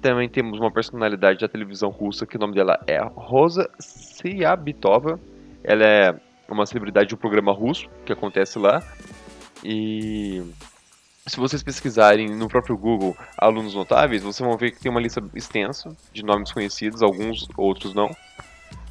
Também 0.00 0.28
temos 0.28 0.58
uma 0.60 0.70
personalidade 0.70 1.40
da 1.40 1.48
televisão 1.48 1.90
russa 1.90 2.26
que 2.26 2.36
o 2.36 2.40
nome 2.40 2.54
dela 2.54 2.78
é 2.86 2.98
Rosa 3.02 3.68
Siabitova. 3.78 5.18
Ela 5.62 5.84
é 5.84 6.20
uma 6.48 6.64
celebridade 6.64 7.08
de 7.08 7.14
um 7.14 7.18
programa 7.18 7.52
russo 7.52 7.88
que 8.06 8.12
acontece 8.12 8.58
lá. 8.58 8.82
E 9.64 10.42
se 11.26 11.38
vocês 11.38 11.62
pesquisarem 11.62 12.28
no 12.28 12.48
próprio 12.48 12.76
Google 12.76 13.16
alunos 13.38 13.74
notáveis, 13.74 14.22
vocês 14.22 14.46
vão 14.46 14.58
ver 14.58 14.72
que 14.72 14.80
tem 14.80 14.90
uma 14.90 15.00
lista 15.00 15.22
extensa 15.34 15.90
de 16.12 16.22
nomes 16.22 16.52
conhecidos, 16.52 17.02
alguns 17.02 17.48
outros 17.56 17.94
não. 17.94 18.14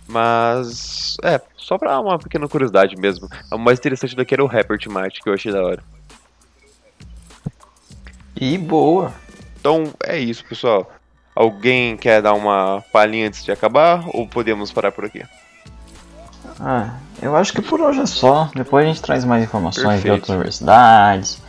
Mas, 0.08 1.16
é, 1.24 1.40
só 1.56 1.78
pra 1.78 2.00
uma 2.00 2.18
pequena 2.18 2.48
curiosidade 2.48 2.96
mesmo. 2.96 3.30
O 3.52 3.58
mais 3.58 3.78
interessante 3.78 4.16
daqui 4.16 4.34
era 4.34 4.44
o 4.44 4.48
rapper 4.48 4.78
Timate, 4.78 5.22
que 5.22 5.30
eu 5.30 5.34
achei 5.34 5.52
da 5.52 5.64
hora. 5.64 5.84
E 8.36 8.58
boa. 8.58 9.14
Então, 9.60 9.94
é 10.04 10.18
isso, 10.18 10.44
pessoal. 10.44 10.92
Alguém 11.36 11.96
quer 11.96 12.22
dar 12.22 12.34
uma 12.34 12.84
palhinha 12.92 13.28
antes 13.28 13.46
de 13.46 13.52
acabar 13.52 14.04
ou 14.08 14.28
podemos 14.28 14.72
parar 14.72 14.92
por 14.92 15.06
aqui? 15.06 15.24
Ah, 16.60 16.96
eu 17.22 17.36
acho 17.36 17.54
que 17.54 17.62
por 17.62 17.80
hoje 17.80 18.02
é 18.02 18.06
só. 18.06 18.50
Depois 18.54 18.86
a 18.86 18.88
gente 18.88 19.02
traz 19.02 19.24
mais 19.24 19.44
informações 19.44 20.02
de 20.02 20.04
Perfeito. 20.04 20.14
outras 20.14 20.30
universidades, 20.30 21.42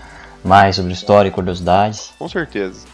mais 0.44 0.76
sobre 0.76 0.92
história 0.92 1.28
e 1.28 1.32
curiosidades. 1.32 2.12
Com 2.18 2.28
certeza. 2.28 2.86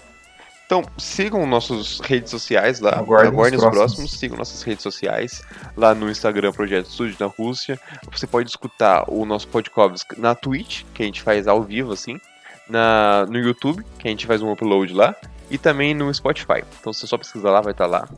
Então, 0.70 0.84
sigam 0.96 1.44
nossas 1.46 1.98
redes 1.98 2.30
sociais 2.30 2.78
lá. 2.78 2.90
Aguardem 2.90 3.32
Aguardem, 3.32 3.58
os 3.58 3.64
os 3.64 3.70
próximos. 3.70 3.74
próximos. 3.74 4.10
Sigam 4.12 4.38
nossas 4.38 4.62
redes 4.62 4.84
sociais. 4.84 5.42
Lá 5.76 5.96
no 5.96 6.08
Instagram, 6.08 6.52
Projeto 6.52 6.86
Estúdio 6.86 7.16
na 7.18 7.26
Rússia. 7.26 7.76
Você 8.12 8.24
pode 8.24 8.48
escutar 8.48 9.04
o 9.08 9.26
nosso 9.26 9.48
podcast 9.48 10.06
na 10.16 10.32
Twitch, 10.36 10.84
que 10.94 11.02
a 11.02 11.06
gente 11.06 11.22
faz 11.22 11.48
ao 11.48 11.60
vivo, 11.64 11.92
assim. 11.92 12.20
Na, 12.68 13.26
no 13.26 13.36
YouTube, 13.36 13.84
que 13.98 14.06
a 14.06 14.10
gente 14.12 14.26
faz 14.28 14.42
um 14.42 14.52
upload 14.52 14.94
lá. 14.94 15.16
E 15.50 15.58
também 15.58 15.92
no 15.92 16.14
Spotify. 16.14 16.62
Então, 16.78 16.92
você 16.92 17.04
só 17.04 17.18
pesquisar 17.18 17.50
lá, 17.50 17.60
vai 17.60 17.72
estar 17.72 17.86
lá. 17.86 18.08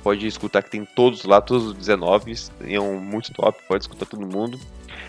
Pode 0.00 0.24
escutar 0.24 0.62
que 0.62 0.70
tem 0.70 0.84
todos 0.84 1.24
lá, 1.24 1.40
todos 1.40 1.66
os 1.66 1.74
19. 1.74 2.32
É 2.60 2.78
um 2.78 3.00
muito 3.00 3.32
top, 3.32 3.58
pode 3.66 3.82
escutar 3.82 4.06
todo 4.06 4.24
mundo. 4.24 4.56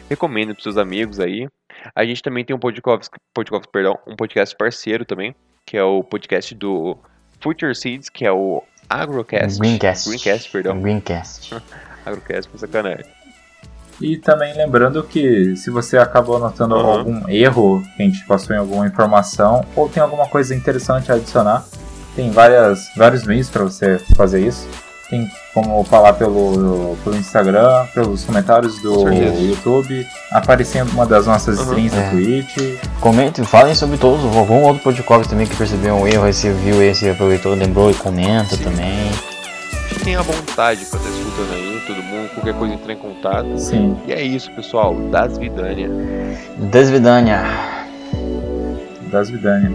Recomendo 0.09 0.55
para 0.55 0.63
seus 0.63 0.75
amigos 0.75 1.19
aí. 1.19 1.47
A 1.95 2.05
gente 2.05 2.21
também 2.21 2.43
tem 2.45 2.55
um 2.55 2.59
podcast, 2.59 3.09
podcast, 3.33 3.67
perdão, 3.71 3.97
um 4.07 4.15
podcast 4.15 4.55
parceiro 4.55 5.05
também, 5.05 5.35
que 5.65 5.77
é 5.77 5.83
o 5.83 6.03
podcast 6.03 6.53
do 6.55 6.97
Future 7.41 7.75
Seeds, 7.75 8.09
que 8.09 8.25
é 8.25 8.31
o 8.31 8.63
Agrocast. 8.89 9.59
Greencast. 9.59 10.09
Greencast, 10.09 10.51
perdão. 10.51 10.81
Greencast. 10.81 11.55
Agrocast, 12.05 12.49
por 12.49 12.59
sacanagem. 12.59 13.05
E 14.01 14.17
também 14.17 14.53
lembrando 14.55 15.03
que 15.03 15.55
se 15.57 15.69
você 15.69 15.97
acabou 15.97 16.39
notando 16.39 16.73
Uhum. 16.75 16.89
algum 16.89 17.29
erro 17.29 17.83
que 17.97 18.01
a 18.01 18.05
gente 18.05 18.25
passou 18.25 18.55
em 18.55 18.59
alguma 18.59 18.87
informação 18.87 19.65
ou 19.75 19.89
tem 19.89 20.01
alguma 20.01 20.25
coisa 20.27 20.55
interessante 20.55 21.11
a 21.11 21.15
adicionar, 21.15 21.65
tem 22.15 22.31
várias, 22.31 22.89
vários 22.95 23.25
meios 23.25 23.49
para 23.49 23.63
você 23.63 23.99
fazer 24.15 24.39
isso. 24.45 24.67
Tem 25.09 25.29
como 25.61 25.83
falar 25.83 26.13
pelo, 26.13 26.95
pelo 27.03 27.15
Instagram, 27.17 27.85
pelos 27.93 28.23
comentários 28.23 28.79
do. 28.81 29.09
YouTube, 29.09 30.05
aparecendo 30.31 30.91
uma 30.91 31.05
das 31.05 31.25
nossas 31.25 31.57
Uhum. 31.59 31.65
streams 31.65 31.93
É. 31.93 32.01
na 32.05 32.09
Twitch. 32.11 32.57
Comentem, 32.99 33.43
falem 33.45 33.75
sobre 33.75 33.97
todos. 33.97 34.23
Algum 34.35 34.63
outro 34.63 34.81
podcast 34.83 35.27
também 35.29 35.45
que 35.47 35.55
percebeu 35.55 35.95
um 35.95 36.07
erro, 36.07 36.31
você 36.31 36.51
viu 36.51 36.81
esse 36.83 37.09
aproveitou, 37.09 37.53
lembrou 37.53 37.89
e 37.91 37.93
comenta 37.93 38.55
Sim. 38.55 38.63
também. 38.63 39.11
Fiquem 39.89 40.15
à 40.15 40.21
vontade 40.21 40.85
pra 40.85 40.99
estar 40.99 41.09
escutando 41.09 41.53
aí, 41.53 41.81
todo 41.87 42.03
mundo, 42.03 42.29
qualquer 42.35 42.53
coisa 42.53 42.73
entrar 42.73 42.93
em 42.93 42.97
contato. 42.97 43.57
Sim. 43.57 43.97
E 44.07 44.13
é 44.13 44.21
isso, 44.21 44.49
pessoal. 44.51 44.95
Das 45.11 45.37
Vidânia. 45.37 45.89
Desvidânia. 46.57 47.43
Das 49.11 49.29
Vidânia. 49.29 49.71